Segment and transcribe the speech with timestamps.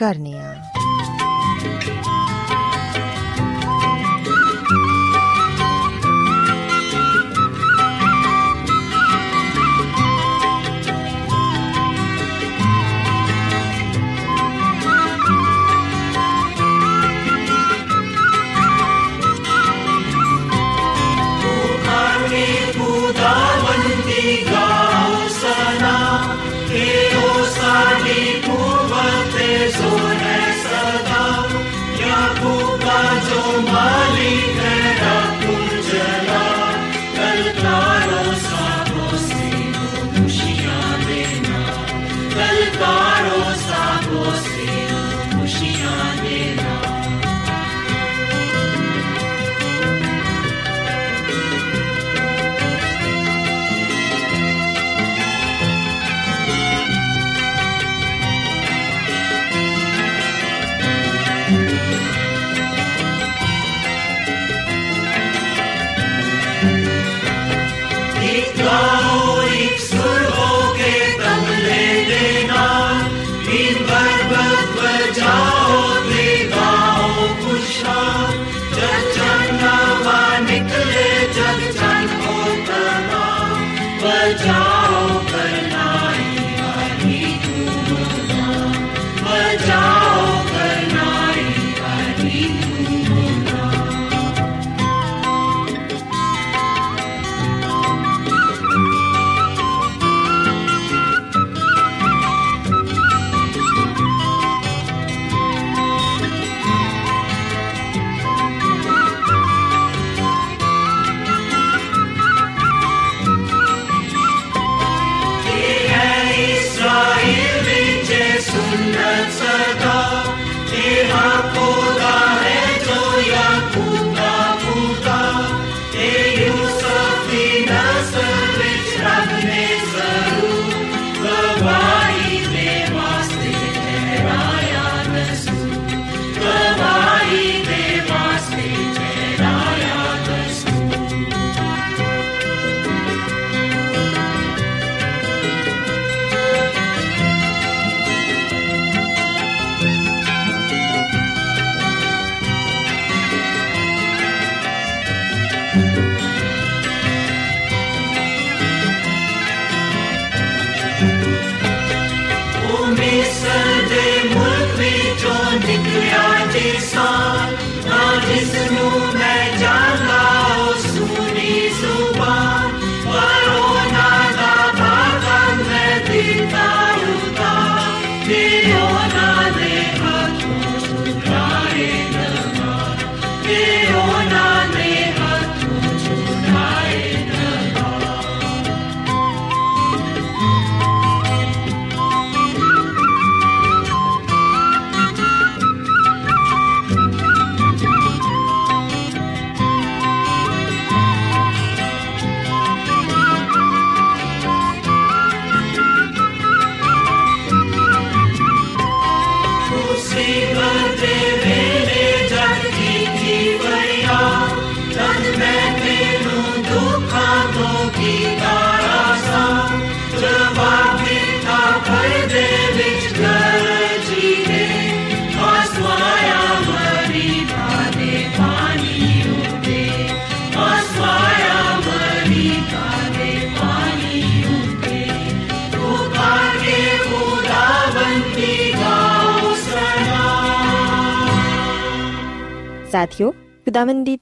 [0.00, 0.32] ਕਰਨੇ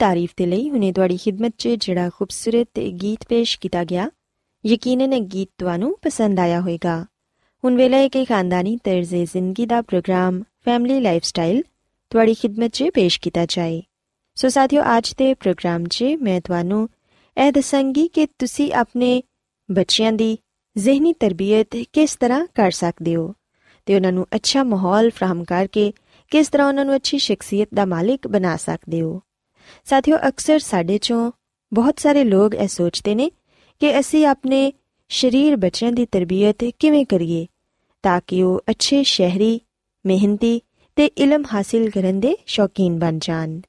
[0.08, 4.10] ਖੁਦਾਵੰਦ ਦੀ ਤਾਰੀਫ ਤੇ ਲਈ ਹੁਨੇ ਤੁਹਾਡੀ ਖidmat 'ਚ ਜਿਹੜਾ ਖੂਬਸੂਰਤ ਗੀਤ ਪੇਸ਼ ਕੀਤਾ ਗਿਆ,
[4.66, 7.06] ਯਕੀਨਨ ਇਹ ਗੀਤ ਤੁਹਾਨੂੰ ਪਸੰਦ ਆਇਆ ਹੋਵੇਗਾ।
[7.64, 11.62] ਹੁਣ ਵੇਲੇ ਇੱਕ ਖਾਨਦਾਨੀ ਤਰਜ਼ੇ ਜ਼ਿੰਦਗੀ ਦਾ ਪ੍ਰੋਗਰਾਮ ਫੈਮਿਲੀ ਲਾਈਫਸਟਾਈਲ
[12.10, 13.82] ਤੁਹਾਡੀ ਖidmat 'ਚ ਪੇਸ਼ ਕੀਤਾ ਜਾਏ।
[14.34, 16.88] ਸੋ ਸਾਥਿਓ, ਅੱਜ ਦੇ ਪ੍ਰੋਗਰਾਮ 'ਚ ਮੈਂ ਤੁਹਾਨੂੰ
[17.38, 19.22] ਇਹ ਦੱਸਾਂਗੀ ਕਿ ਤੁਸੀਂ ਆਪਣੇ
[19.70, 20.38] ਬੱਚਿਆਂ ਦੀ
[20.78, 23.34] ਜ਼ਿਹਨੀ ਤਰਬੀਅਤ ਕਿਸ ਤਰ੍ਹਾਂ ਕਰ ਸਕਦੇ ਹੋ
[23.86, 25.92] ਤੇ ਉਹਨਾਂ ਨੂੰ ਅੱਛਾ ਮਾਹੌਲ ਫਰਾਹਮ ਕਰਕੇ
[26.30, 29.20] ਕਿਸ ਤਰ੍ਹਾਂ ਉਹਨਾਂ ਨੂੰ ਅੱਛੀ ਸ਼ਖਸੀਅਤ ਦਾ ਮਾਲਿਕ ਬਣਾ ਸਕਦੇ ਹੋ।
[29.84, 31.30] ਸਾਥੀਓ, ਅਕਸਰ ਸਾਡੇ ਚੋਂ
[31.72, 33.30] ਬਹੁਤ ਸਾਰੇ ਲੋਕ ਇਹ ਸੋਚਦੇ ਨੇ
[33.80, 34.72] ਕਿ ਅਸੀਂ ਆਪਣੇ
[35.08, 37.46] ਸਰੀਰ ਬੱਚਿਆਂ ਦੀ ਤਰਬੀਅਤ ਕਿਵੇਂ ਕਰੀਏ
[38.02, 39.60] ਤਾਂ ਕਿ ਉਹ ਅੱਛੇ ਸ਼ਹਿਰੀ,
[40.06, 40.60] ਮਿਹਨਤੀ
[40.96, 43.60] ਤੇ ਇਲਮ ਹਾਸਿਲ ਕਰਨ ਦੇ ਸ਼ੌਕੀਨ ਬਣ ਜਾਣ।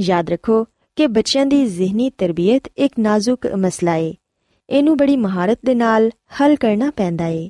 [0.00, 0.64] ਯਾਦ ਰੱਖੋ
[0.96, 4.12] ਕਿ ਬੱਚਿਆਂ ਦੀ ਜ਼ਿਹਨੀ ਤਰਬੀਅਤ ਇੱਕ ਨਾਜ਼ੁਕ ਮਸਲਾ ਹੈ
[4.70, 7.48] ਇਹਨੂੰ ਬੜੀ ਮਹਾਰਤ ਦੇ ਨਾਲ ਹੱਲ ਕਰਨਾ ਪੈਂਦਾ ਹੈ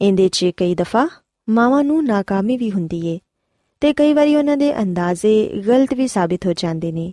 [0.00, 1.08] ਇਹਦੇ 'ਚ ਕਈ ਦਫਾ
[1.48, 3.18] ਮਾਵਾਂ ਨੂੰ ਨਾਕਾਮੀ ਵੀ ਹੁੰਦੀ ਏ
[3.80, 7.12] ਤੇ ਕਈ ਵਾਰੀ ਉਹਨਾਂ ਦੇ ਅੰਦਾਜ਼ੇ ਗਲਤ ਵੀ ਸਾਬਿਤ ਹੋ ਜਾਂਦੇ ਨੇ।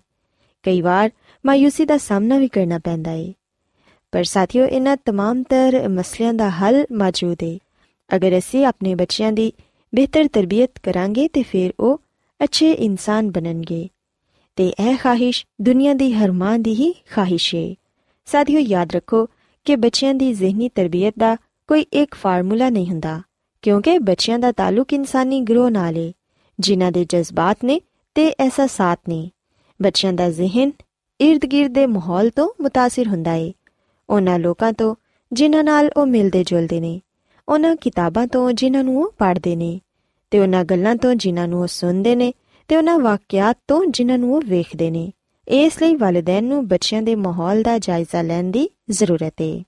[0.65, 1.11] ਕਈ ਵਾਰ
[1.45, 3.33] ਮਾਇੂਸੀ ਦਾ ਸਾਹਮਣਾ ਵੀ ਕਰਨਾ ਪੈਂਦਾ ਏ
[4.12, 7.59] ਪਰ ਸਾਥੀਓ ਇਹਨਾਂ तमाम ਤਰ ਮਸਲਿਆਂ ਦਾ ਹੱਲ ਮੌਜੂਦ ਏ
[8.11, 9.53] ਅਗਰ ਅਸੀਂ ਆਪਣੇ ਬੱਚਿਆਂ ਦੀ
[9.93, 12.01] ਬਿਹਤਰ ਤਰਬੀਅਤ ਕਰਾਂਗੇ ਤੇ ਫਿਰ ਉਹ
[12.41, 13.89] ਅੱਛੇ ਇਨਸਾਨ ਬਣਨਗੇ
[14.57, 17.75] ਤੇ ਇਹ ਖਾਹਿਸ਼ ਦੁਨੀਆ ਦੀ ਹਰ ਮਾਂ ਦੀ ਹੀ ਖਾਹਿਸ਼ ਏ
[18.29, 19.27] ਸਾਥੀਓ ਯਾਦ ਰੱਖੋ
[19.67, 21.37] ਕਿ ਬੱਚਿਆਂ ਦੀ ਜ਼ਿਹਨੀ ਤਰਬੀਅਤ ਦਾ
[21.69, 23.21] ਕੋਈ ਇੱਕ ਫਾਰਮੂਲਾ ਨਹੀਂ ਹੁੰਦਾ
[23.62, 26.12] ਕਿਉਂਕਿ ਬੱਚਿਆਂ ਦਾ ਤਾਲੁਕ ਇਨਸਾਨੀ ਗਰੋਹ ਨਾਲ ਹੈ
[26.59, 27.81] ਜਿਨ੍ਹਾਂ ਦੇ ਜਜ਼ਬਾਤ ਨੇ
[28.15, 29.31] ਤੇ ਅਹਿਸਾਸਾਤ ਨੇ
[29.83, 30.73] ਬੱਚਿਆਂ ਦਾ ਜ਼ਿਹਨ
[31.21, 33.53] ird-gird ਦੇ ਮਾਹੌਲ ਤੋਂ متاثر ਹੁੰਦਾ ਹੈ
[34.11, 34.95] ਉਹਨਾਂ ਲੋਕਾਂ ਤੋਂ
[35.33, 37.01] ਜਿਨ੍ਹਾਂ ਨਾਲ ਉਹ ਮਿਲਦੇ ਜੁਲਦੇ ਨੇ
[37.49, 39.81] ਉਹਨਾਂ ਕਿਤਾਬਾਂ ਤੋਂ ਜਿਨ੍ਹਾਂ ਨੂੰ ਉਹ ਪੜ੍ਹਦੇ ਨੇ
[40.31, 42.33] ਤੇ ਉਹਨਾਂ ਗੱਲਾਂ ਤੋਂ ਜਿਨ੍ਹਾਂ ਨੂੰ ਉਹ ਸੁਣਦੇ ਨੇ
[42.69, 45.12] ਤੇ ਉਹਨਾਂ ਵਾਕਿਆਤ ਤੋਂ ਜਿਨ੍ਹਾਂ ਨੂੰ ਉਹ ਵੇਖਦੇ ਨੇ
[45.49, 49.62] ਇਸ ਲਈ ਵਾਲਿਦੈਨ ਨੂੰ ਬੱਚਿਆਂ ਦੇ ਮਾਹੌਲ ਦਾ ਜਾਇਜ਼ਾ ਲੈਣ ਦੀ ਜ਼ਰੂਰਤ ਹੈ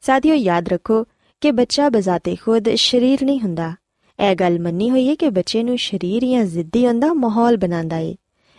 [0.00, 1.04] ਸਾਥੀਓ ਯਾਦ ਰੱਖੋ
[1.40, 3.74] ਕਿ ਬੱਚਾ ਬਜ਼ਾਤੇ ਖੁਦ ਸ਼ਰੀਰ ਨਹੀਂ ਹੁੰਦਾ
[4.18, 8.14] ਇਹ ਗੱਲ ਮੰਨੀ ਹੋਈ ਹੈ ਕਿ ਬੱਚੇ ਨੂੰ ਸ਼ਰੀਰ ਜਾਂ ਜ਼ਿੱਦੀ ਹੁੰਦਾ ਮਾਹੌਲ ਬਣਾਉਂਦਾ ਹੈ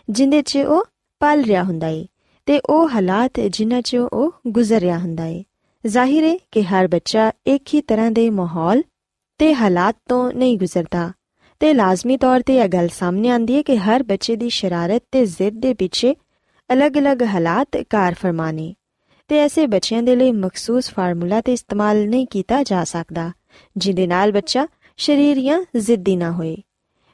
[0.08, 0.84] ਜਿੰਦੇ 'ਚ ਉਹ
[1.20, 2.04] ਪਲ ਰਿਹਾ ਹੁੰਦਾ ਹੈ
[2.46, 5.42] ਤੇ ਉਹ ਹਾਲਾਤ ਜਿਨ੍ਹਾਂ 'ਚ ਉਹ ਗੁਜ਼ਰ ਰਿਹਾ ਹੁੰਦਾ ਹੈ
[5.86, 8.82] ਜ਼ਾਹਿਰ ਹੈ ਕਿ ਹਰ ਬੱਚਾ ਇੱਕ ਹੀ ਤਰ੍ਹਾਂ ਦੇ ਮਾਹੌਲ
[9.38, 11.12] ਤੇ ਹਾਲਾਤ ਤੋਂ ਨਹੀਂ ਗੁਜ਼ਰਦਾ
[11.60, 15.26] ਤੇ ਲਾਜ਼ਮੀ ਤੌਰ ਤੇ ਇਹ ਗੱਲ ਸਾਹਮਣੇ ਆਂਦੀ ਹੈ ਕਿ ਹਰ ਬੱਚੇ ਦੀ ਸ਼ਰਾਰਤ ਤੇ
[15.26, 16.14] ਜ਼ਿੱਦ ਦੇ ਪਿੱਛੇ
[16.72, 18.74] ਅਲੱਗ-ਅਲੱਗ ਹਾਲਾਤ ਕਾਰ ਫਰਮਾਨੇ
[19.28, 23.32] ਤੇ ਐਸੇ ਬੱਚਿਆਂ ਦੇ ਲਈ ਮਖਸੂਸ ਫਾਰਮੂਲਾ ਤੇ ਇਸਤੇਮਾਲ ਨਹੀਂ ਕੀਤਾ ਜਾ ਸਕਦਾ,
[23.76, 24.66] ਜਿੰਦੇ ਨਾਲ ਬੱਚਾ
[24.96, 26.56] ਸ਼ਰੀਰ ਜਾਂ ਜ਼ਿੱਦੀ ਨਾ ਹੋਏ।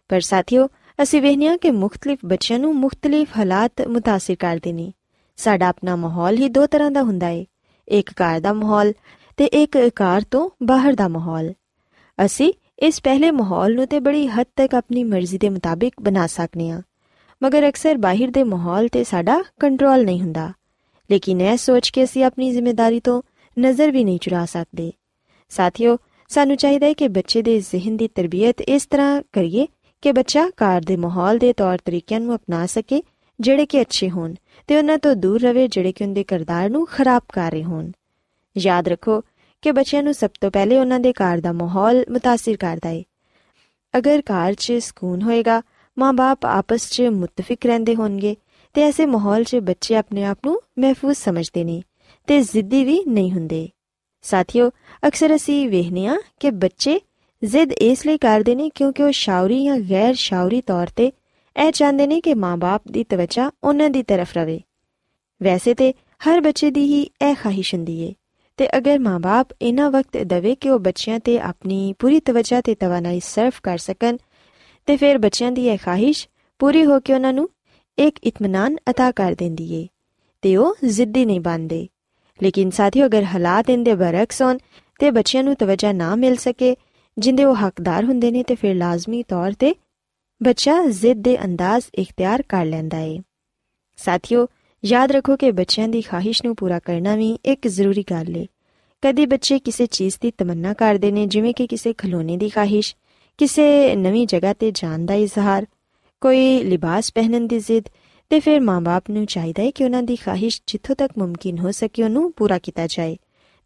[0.09, 0.69] ਪਰ ਸਾਥੀਓ
[1.04, 4.94] ਅਸੀਂ ਵੇਖਿਆ ਕਿ ਮੁxtਲਿਫ ਬੱਚਿਆਂ ਨੂੰ ਮੁxtਲਿਫ ਹਾਲਾਤ متاثر ਕਰਦੇ ਨੇ
[5.36, 7.46] ਸਾਡਾ ਆਪਣਾ ਮਾਹੌਲ ਹੀ ਦੋ ਤਰ੍ਹਾਂ ਦਾ ਹੁੰਦਾ ਹੈ
[7.88, 8.94] ਇੱਕ ਘਰ ਦਾ ਮਾਹੌਲ
[9.38, 11.54] ਤੇ ਇੱਕ ਘਰ ਤੋਂ ਬਾਹਰ ਦਾ ਮਾਹੌਲ
[12.26, 16.72] ਅਸੀਂ ਇਸ ਪਹਿਲੇ ਮਾਹੌਲ ਨੂੰ ਤੇ ਬੜੀ ਹੱਦ ਤੱਕ ਆਪਣੀ ਮਰਜ਼ੀ ਦੇ ਮੁਤਾਬਿਕ ਬਣਾ ਸਕਨੇ
[16.72, 16.82] ਆ
[17.44, 20.54] ਮਗਰ ਅਕਸਰ ਬਾਹਰ ਦੇ ਮਾਹੌਲ ਤੇ ਸਾਡਾ ਕੰਟਰੋਲ ਨਹੀਂ ਹੁੰਦਾ
[21.12, 23.22] ਲੇਕਿਨ ਇਹ ਸੋਚ ਕੇ ਅਸੀਂ ਆਪਣੀ ਜ਼ਿੰਮੇਵਾਰੀ ਤੋਂ
[23.60, 24.92] ਨਜ਼ਰ ਵੀ ਨਹੀਂ ਚੁਰਾ ਸਕਦੇ
[25.50, 25.98] ਸਾਥੀਓ
[26.30, 29.68] ਸਾਨੂੰ ਚਾਹੀਦਾ ਹੈ ਕਿ ਬੱਚੇ ਦੇ ਜ਼ਿਹਨ ਦੀ ਤਰਬੀਅਤ ਇਸ ਤਰ੍ਹਾਂ ਕਰੀਏ
[30.02, 33.02] ਕਿ ਬੱਚਾ ਘਰ ਦੇ ਮਾਹੌਲ ਦੇ ਤੌਰ ਤਰੀਕਿਆਂ ਨੂੰ ਅਪਣਾ ਸਕੇ
[33.40, 34.34] ਜਿਹੜੇ ਕਿ ਅੱਛੇ ਹੋਣ
[34.68, 37.92] ਤੇ ਉਹਨਾਂ ਤੋਂ ਦੂਰ ਰਵੇ ਜਿਹੜੇ ਕਿ ਉਹਦੇ ਕਿਰਦਾਰ ਨੂੰ ਖਰਾਬ ਕਰ ਰਹੇ ਹੋਣ
[38.58, 39.22] ਯਾਦ ਰੱਖੋ
[39.62, 43.04] ਕਿ ਬੱਚਿਆਂ ਨੂੰ ਸਭ ਤੋਂ ਪਹਿਲੇ ਉਹਨਾਂ ਦੇ ਘਰ ਦਾ ਮਾਹੌਲ متاثر ਕਰਦਾ ਹੈ
[43.94, 45.62] ਅਗਰ ਘਰ 'ਚ ਸਕੂਨ ਹੋਏਗਾ
[45.98, 48.36] ਮਾਂ-ਬਾਪ ਆਪਸ 'ਚ ਮੁਤਫਿਕ ਰਹਿੰਦੇ ਹੋਣਗੇ
[48.76, 51.82] ਤੇ ਐਸੇ ਮਾਹੌਲ 'ਚ ਬੱਚੇ ਆਪਣੇ ਆਪ ਨੂੰ ਮਹਿਫੂਜ਼ ਸਮਝਦੇ ਨੇ
[52.28, 53.70] ਤੇ ਜ਼ਿੱਦੀ ਵੀ ਨਹੀਂ ਹੁੰਦੇ
[54.22, 54.70] ਸਾਥੀਓ
[55.08, 57.00] ਅਕਸਰ ਅਸੀਂ ਵੇਖਨੇ ਆ ਕਿ ਬੱਚੇ
[57.42, 61.12] ਜ਼ਿੱਦ ਇਸ ਲਈ ਕਰਦੇ ਨੇ ਕਿਉਂਕਿ ਉਹ ਸ਼ਾਉਰੀ ਜਾਂ ਗੈਰ ਸ਼ਾਉਰੀ ਤੌਰ ਤੇ
[61.56, 64.60] ਇਹ ਚਾਹੁੰਦੇ ਨੇ ਕਿ ਮਾਂ-ਬਾਪ ਦੀ ਤਵੱਜਾ ਉਹਨਾਂ ਦੀ ਤਰਫ ਰਵੇ
[65.42, 65.94] ਵੈਸੇ ਤੇ
[66.28, 68.14] ਹਰ ਬੱਚੇ ਦੀ ਹੀ ਇਹ ਖਾਹਿਸ਼ ਹੁੰਦੀ ਏ
[68.60, 73.20] ਤੇ ਅਗਰ ਮਾਂ-ਬਾਪ ਇਨਾ ਵਕਤ ਦੇਵੇ ਕਿ ਉਹ ਬੱਚਿਆਂ ਤੇ ਆਪਣੀ ਪੂਰੀ ਤਵੱਜਾ ਤੇ ਤਵਾਨਾਈ
[73.20, 74.18] ਸਰਫ ਕਰ ਸਕਣ
[74.88, 76.28] ਤੇ ਫਿਰ ਬੱਚਿਆਂ ਦੀ ਇਹ ਖਾਹਿਸ਼
[76.60, 77.50] ਪੂਰੀ ਹੋ ਕੇ ਉਹਨਾਂ ਨੂੰ
[77.98, 79.88] ਇੱਕ ਇਤਮਾਨਾਨ عطا ਕਰ ਦਿੰਦੀ ਏ
[80.44, 81.88] ਤੇ ਉਹ ਜ਼ਿੱਦੀ ਨਹੀਂ ਬਣਦੇ
[82.40, 84.58] ਲੇਕਿਨ ਸਾਥੀਓ ਅਗਰ ਹਾਲਾਤ ਇਹਦੇ ਬਰਕਸ ਹੋਣ
[85.00, 86.76] ਤੇ ਬੱਚਿਆਂ ਨੂੰ ਤਵੱਜਾ ਨਾ ਮਿਲ ਸਕੇ
[87.19, 89.75] ਜਿੰਦੇ ਉਹ ਹੱਕਦਾਰ ਹੁੰਦੇ ਨੇ ਤੇ ਫਿਰ ਲਾਜ਼ਮੀ ਤੌਰ ਤੇ
[90.43, 93.19] ਬੱਚਾ ਜ਼ਿੱਦ ਦੇ ਅੰਦਾਜ਼ ਇਖਤਿਆਰ ਕਰ ਲੈਂਦਾ ਏ।
[93.97, 94.47] ਸਾਥੀਓ,
[94.85, 98.47] ਯਾਦ ਰੱਖੋ ਕਿ ਬੱਚਿਆਂ ਦੀ ਖਾਹਿਸ਼ ਨੂੰ ਪੂਰਾ ਕਰਨਾ ਵੀ ਇੱਕ ਜ਼ਰੂਰੀ ਗੱਲ ਏ।
[99.03, 102.97] ਕਦੀ ਬੱਚੇ ਕਿਸੇ ਚੀਜ਼ ਦੀ ਤਮੰਨਾ ਕਰਦੇ ਨੇ, ਜਿਵੇਂ ਕਿ ਕਿਸੇ ਖਿਡੌਣੇ ਦੀ ਖਾਹਿਸ਼,
[103.39, 105.67] ਕਿਸੇ ਨਵੀਂ ਜਗ੍ਹਾ ਤੇ ਜਾਣ ਦਾ ਇਜ਼ਹਾਰ,
[106.21, 107.85] ਕੋਈ ਲਿਬਾਸ ਪਹਿਨਣ ਦੀ ਜ਼ਿੱਦ
[108.31, 112.05] ਤੇ ਫਿਰ ਮਾਪੇ ਨੂੰ ਚਾਹੀਦਾ ਹੈ ਕਿ ਉਹਨਾਂ ਦੀ ਖਾਹਿਸ਼ ਜਿੱਥੋਂ ਤੱਕ ਮੁਮਕਿਨ ਹੋ ਸਕੇ
[112.05, 113.17] ਉਹਨੂੰ ਪੂਰਾ ਕੀਤਾ ਜਾਏ।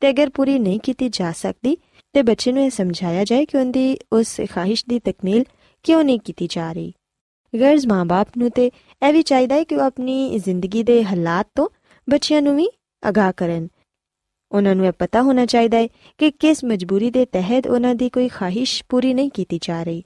[0.00, 1.76] ਤੇ ਅਗਰ ਪੂਰੀ ਨਹੀਂ ਕੀਤੀ ਜਾ ਸਕਦੀ
[2.16, 5.44] ਤੇ ਬੱਚੇ ਨੂੰ ਇਹ ਸਮਝਾਇਆ ਜਾਏ ਕਿ ਉਹਦੀ ਉਸ ਖਾਹਿਸ਼ ਦੀ ਤਕਮੀਲ
[5.82, 6.92] ਕਿਉਂ ਨਹੀਂ ਕੀਤੀ ਜਾ ਰਹੀ।
[7.60, 8.66] ਗਰਜ਼ ਮਾਪੇ ਨੂੰ ਤੇ
[9.08, 11.68] ਇਹ ਵੀ ਚਾਹੀਦਾ ਹੈ ਕਿ ਉਹ ਆਪਣੀ ਜ਼ਿੰਦਗੀ ਦੇ ਹਾਲਾਤ ਤੋਂ
[12.10, 12.68] ਬੱਚਿਆਂ ਨੂੰ ਵੀ
[13.08, 13.68] ਅਗਾਹ ਕਰਨ।
[14.52, 18.28] ਉਹਨਾਂ ਨੂੰ ਇਹ ਪਤਾ ਹੋਣਾ ਚਾਹੀਦਾ ਹੈ ਕਿ ਕਿਸ ਮਜਬੂਰੀ ਦੇ ਤਹਿਤ ਉਹਨਾਂ ਦੀ ਕੋਈ
[18.28, 20.02] ਖਾਹਿਸ਼ ਪੂਰੀ ਨਹੀਂ ਕੀਤੀ ਜਾ ਰਹੀ।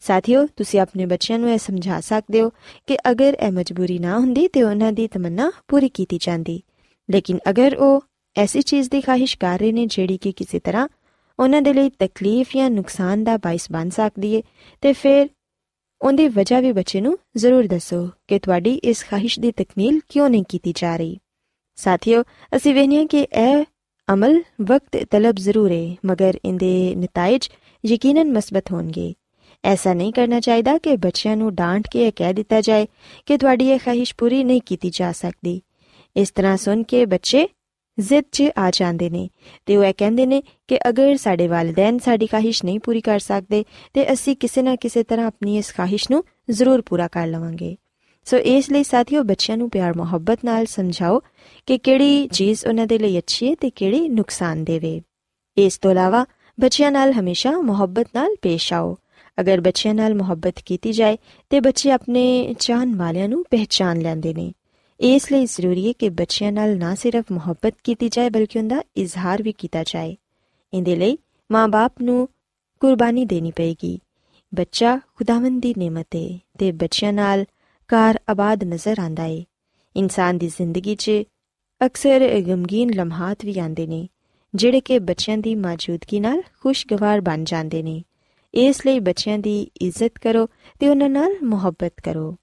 [0.00, 2.50] ਸਾਥੀਓ, ਤੁਸੀਂ ਆਪਣੇ ਬੱਚਿਆਂ ਨੂੰ ਇਹ ਸਮਝਾ ਸਕਦੇ ਹੋ
[2.86, 6.62] ਕਿ ਅਗਰ ਇਹ ਮਜਬੂਰੀ ਨਾ ਹੁੰਦੀ ਤੇ ਉਹਨਾਂ ਦੀ ਤਮੰਨਾ ਪੂਰੀ ਕੀਤੀ ਜਾਂਦੀ।
[7.10, 8.04] ਲੇਕਿਨ ਅਗਰ ਉਹ
[8.36, 10.88] ਐਸੀ ਚੀਜ਼ ਦੀ ਖਾਹਿਸ਼ ਕਰ ਰਹੇ ਨੇ ਜਿਹੜੀ ਕਿ ਕਿਸੇ ਤਰ੍ਹਾਂ
[11.38, 14.42] ਉਹਨਾਂ ਦੇ ਲਈ ਤਕਲੀਫ ਜਾਂ ਨੁਕਸਾਨ ਦਾ ਬਾਇਸ ਬਣ ਸਕਦੀ ਹੈ
[14.80, 15.26] ਤੇ ਫਿਰ
[16.02, 20.44] ਉਹਦੀ ਵਜ੍ਹਾ ਵੀ ਬੱਚੇ ਨੂੰ ਜ਼ਰੂਰ ਦੱਸੋ ਕਿ ਤੁਹਾਡੀ ਇਸ ਖਾਹਿਸ਼ ਦੀ ਤਕਮੀਲ ਕਿਉਂ ਨਹੀਂ
[20.48, 21.18] ਕੀਤੀ ਜਾ ਰਹੀ।
[21.76, 22.22] ਸਾਥੀਓ,
[22.56, 23.64] ਅਸੀਂ ਵੇਖਿਆ ਕਿ ਇਹ
[24.12, 29.14] ਅਮਲ ਵਕਤ ਤਲਬ ਜ਼ਰੂਰ ਹੈ ਮਗਰ ਇਹਦੇ ਨਤੀਜੇ ਯਕੀਨਨ ਮਸਬਤ ਹੋਣਗੇ।
[29.64, 32.86] ਐਸਾ ਨਹੀਂ ਕਰਨਾ ਚਾਹੀਦਾ ਕਿ ਬੱਚਿਆਂ ਨੂੰ ਡਾਂਟ ਕੇ ਇਹ ਕਹਿ ਦਿੱਤਾ ਜਾਏ
[33.26, 35.60] ਕਿ ਤੁਹਾਡੀ ਇਹ ਖਾਹਿਸ਼ ਪੂਰੀ ਨਹੀਂ ਕੀਤੀ ਜਾ ਸਕਦੀ।
[36.16, 37.48] ਇਸ ਤਰ੍ਹਾਂ ਸੁਣ ਕੇ ਬੱਚੇ
[38.00, 39.28] ਜ਼ਿੱਦ 'ਚ ਆ ਜਾਂਦੇ ਨੇ
[39.66, 43.64] ਤੇ ਉਹ ਇਹ ਕਹਿੰਦੇ ਨੇ ਕਿ ਅਗਰ ਸਾਡੇ ਵਾਲਿਦੈਨ ਸਾਡੀ ਖਾਹਿਸ਼ ਨਹੀਂ ਪੂਰੀ ਕਰ ਸਕਦੇ,
[43.94, 47.76] ਤੇ ਅਸੀਂ ਕਿਸੇ ਨਾ ਕਿਸੇ ਤਰ੍ਹਾਂ ਆਪਣੀ ਇਸ ਖਾਹਿਸ਼ ਨੂੰ ਜ਼ਰੂਰ ਪੂਰਾ ਕਰ ਲਵਾਂਗੇ।
[48.24, 51.20] ਸੋ ਇਸ ਲਈ ਸਾਥੀਓ, ਬੱਚਿਆਂ ਨੂੰ ਪਿਆਰ, ਮੁਹੱਬਤ ਨਾਲ ਸਮਝਾਓ
[51.66, 55.00] ਕਿ ਕਿਹੜੀ ਚੀਜ਼ ਉਹਨਾਂ ਦੇ ਲਈ ਅੱਛੀ ਹੈ ਤੇ ਕਿਹੜੀ ਨੁਕਸਾਨ ਦੇਵੇ।
[55.56, 56.26] ਇਸ ਤੋਂ ਇਲਾਵਾ
[56.60, 58.96] ਬੱਚਿਆਂ ਨਾਲ ਹਮੇਸ਼ਾ ਮੁਹੱਬਤ ਨਾਲ ਪੇਸ਼ ਆਓ।
[59.40, 61.16] ਅਗਰ ਬੱਚਿਆਂ ਨਾਲ ਮੁਹੱਬਤ ਕੀਤੀ ਜਾਏ
[61.50, 64.52] ਤੇ ਬੱਚੇ ਆਪਣੇ ਚਾਹਨ ਵਾਲਿਆਂ ਨੂੰ ਪਹਿਚਾਨ ਲੈਂਦੇ ਨੇ।
[65.02, 69.42] ਇਸ ਲਈ ਜ਼ਰੂਰੀ ਹੈ ਕਿ ਬੱਚਿਆਂ ਨਾਲ ਨਾ ਸਿਰਫ ਮੁਹੱਬਤ ਕੀਤੀ ਜਾਏ, ਬਲਕਿ ਉਹਦਾ ਇਜ਼ਹਾਰ
[69.42, 70.16] ਵੀ ਕੀਤਾ ਜਾਏ।
[70.74, 71.18] ਇਹਦੇ ਲਈ
[71.52, 72.28] ਮਾਪੇ ਨੂੰ
[72.80, 73.98] ਕੁਰਬਾਨੀ ਦੇਣੀ ਪਏਗੀ।
[74.54, 77.44] ਬੱਚਾ ਖੁਦਾਵੰਦ ਦੀ ਨਿਮਤ ਹੈ ਤੇ ਬੱਚਿਆਂ ਨਾਲ
[77.88, 79.42] ਕਾਰ ਆਬਾਦ ਨਜ਼ਰ ਆਂਦਾ ਹੈ
[79.96, 81.10] ਇਨਸਾਨ ਦੀ ਜ਼ਿੰਦਗੀ 'ਚ
[81.86, 84.08] ਅਕਸਰ ਗਮਗੀਨ ਲਮਹਾਤ ਵੀ ਆਂਦੇ ਨੇ,
[84.54, 88.02] ਜਿਹੜੇ ਕਿ ਬੱਚਿਆਂ ਦੀ ਮੌਜੂਦਗੀ ਨਾਲ ਖੁਸ਼ਗਵਾਰ ਬਣ ਜਾਂਦੇ ਨੇ।
[88.54, 90.48] ਇਸ ਲਈ ਬੱਚਿਆਂ ਦੀ ਇੱਜ਼ਤ ਕਰੋ
[90.80, 92.36] ਤੇ ਉਹਨਾਂ ਨਾਲ ਮੁਹੱਬਤ ਕਰੋ।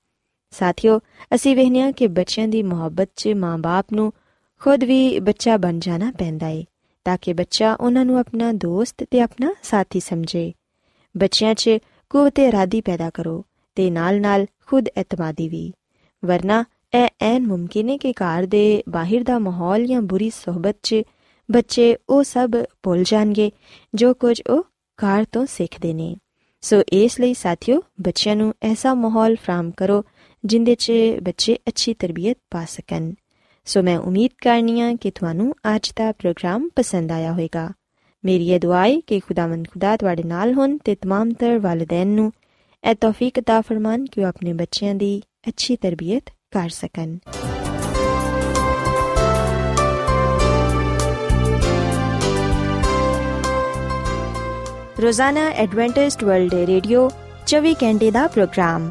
[0.51, 0.99] ਸਾਥੀਓ,
[1.35, 4.13] ਅਸੀਂ ਵੇਖਿਆ ਕਿ ਬੱਚਿਆਂ ਦੀ ਮੁਹੱਬਤ 'ਚ ਮਾਂ-ਬਾਪ ਨੂੰ
[4.59, 6.65] ਖੁਦ ਵੀ ਬੱਚਾ ਬਣ ਜਾਣਾ ਪੈਂਦਾ ਏ,
[7.05, 10.53] ਤਾਂ ਕਿ ਬੱਚਾ ਉਹਨਾਂ ਨੂੰ ਆਪਣਾ ਦੋਸਤ ਤੇ ਆਪਣਾ ਸਾਥੀ ਸਮਝੇ।
[11.17, 11.69] ਬੱਚਿਆਂ 'ਚ
[12.09, 15.73] ਕੂਵਤ ਇਰਾਦੀ ਪੈਦਾ ਕਰੋ ਤੇ ਨਾਲ-ਨਾਲ ਖੁਦ ਇਤਮਾਦੀ ਵੀ।
[16.25, 20.95] ਵਰਨਾ ਇਹ ਐਨ ਮੁਮਕਿਨ ਹੈ ਕਿ ਘਰ ਦੇ ਬਾਹਰ ਦਾ ਮਾਹੌਲ ਜਾਂ ਬੁਰੀ ਸਹਬਤ 'ਚ
[21.51, 22.51] ਬੱਚੇ ਉਹ ਸਭ
[22.83, 23.51] ਭੁੱਲ ਜਾਣਗੇ
[23.93, 24.63] ਜੋ ਕੁਝ ਉਹ
[24.97, 26.15] ਘਰ ਤੋਂ ਸਿੱਖਦੇ ਨੇ।
[26.61, 30.03] ਸੋ ਇਸ ਲਈ ਸਾਥੀਓ, ਬੱਚਿਆਂ ਨੂੰ ਐਸਾ ਮਾਹੌਲ ਫਰਾਮ ਕਰੋ
[30.44, 33.12] ਜਿੰਦੇ 'ਚ ਬੱਚੇ ਅੱਛੀ ਤਰਬੀਅਤ ਪਾ ਸਕਣ
[33.64, 37.70] ਸੋ ਮੈਂ ਉਮੀਦ ਕਰਨੀਆ ਕਿ ਤੁਹਾਨੂੰ ਅੱਜ ਦਾ ਪ੍ਰੋਗਰਾਮ ਪਸੰਦ ਆਇਆ ਹੋਵੇਗਾ
[38.24, 42.32] ਮੇਰੀ ਇਹ ਦੁਆ ਹੈ ਕਿ ਖੁਦਾਵੰਦ ਖੁਦਾ ਤੁਹਾਡੇ ਨਾਲ ਹੋਣ ਤੇ तमाम ਤਰ ਵਾਲਿਦੈਨ ਨੂੰ
[42.84, 47.16] ਇਹ ਤੌਫੀਕ عطا ਫਰਮਾਨ ਕਿ ਉਹ ਆਪਣੇ ਬੱਚਿਆਂ ਦੀ ਅੱਛੀ ਤਰਬੀਅਤ ਕਰ ਸਕਣ
[55.00, 57.10] ਰੋਜ਼ਾਨਾ ਐਡਵੈਂਟਿਸਟ ਵਰਲਡ ਰੇਡੀਓ
[57.46, 58.90] 24 ਘੰਟੇ ਦਾ programme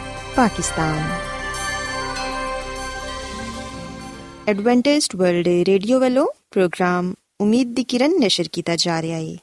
[0.35, 0.99] Pakistan
[4.47, 9.35] Adventist World Radio ਵੱਲੋਂ ਪ੍ਰੋਗਰਾਮ ਉਮੀਦ ਦੀ ਕਿਰਨ ਨਿਸ਼ਰ ਕੀਤਾ ਜਾ ਰਿਹਾ ਹੈ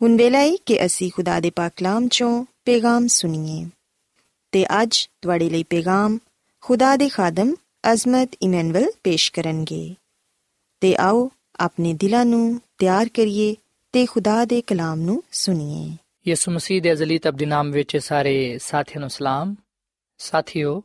[0.00, 3.66] ਹੁਣ ਵੇਲਾ ਹੈ ਕਿ ਅਸੀਂ ਖੁਦਾ ਦੇ ਪਾਕ ਕਲਾਮ ਚੋਂ ਪੈਗਾਮ ਸੁਣੀਏ
[4.52, 6.18] ਤੇ ਅੱਜ ਤੁਹਾਡੇ ਲਈ ਪੈਗਾਮ
[6.62, 7.54] ਖੁਦਾ ਦੇ ਖਾਦਮ
[7.92, 9.94] ਅਜ਼ਮਤ ਇਮਨੁਅਲ ਪੇਸ਼ ਕਰਨਗੇ
[10.82, 13.54] ਤੇ ਆਓ ਆਪਣੇ ਦਿਲਾਂ ਨੂੰ ਤਿਆਰ ਕਰੀਏ
[13.92, 19.00] ਤੇ ਖੁਦਾ ਦੇ ਕਲਾਮ ਨੂੰ ਸੁਣੀਏ ਯਿਸੂ ਮਸੀਹ ਦੇ ਅਜ਼ਲੀ ਤਬਦੀ ਨਾਮ ਵਿੱਚ ਸਾਰੇ ਸਾਥੀਆਂ
[19.00, 19.54] ਨੂੰ ਸਲਾਮ
[20.20, 20.82] ਸਾਥਿਓ,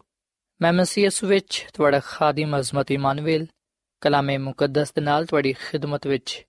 [0.62, 3.46] ਮੈਂ ਮਸੀਹ ਯਿਸੂ ਵਿੱਚ ਤੁਹਾਡਾ ਖਾਦਮ ਅਜ਼ਮਤ ਇਮਾਨੁਅਲ
[4.02, 6.46] ਕਲਾਮੇ ਮੁਕੱਦਸ ਦੇ ਨਾਲ ਤੁਹਾਡੀ ਖਿਦਮਤ ਵਿੱਚ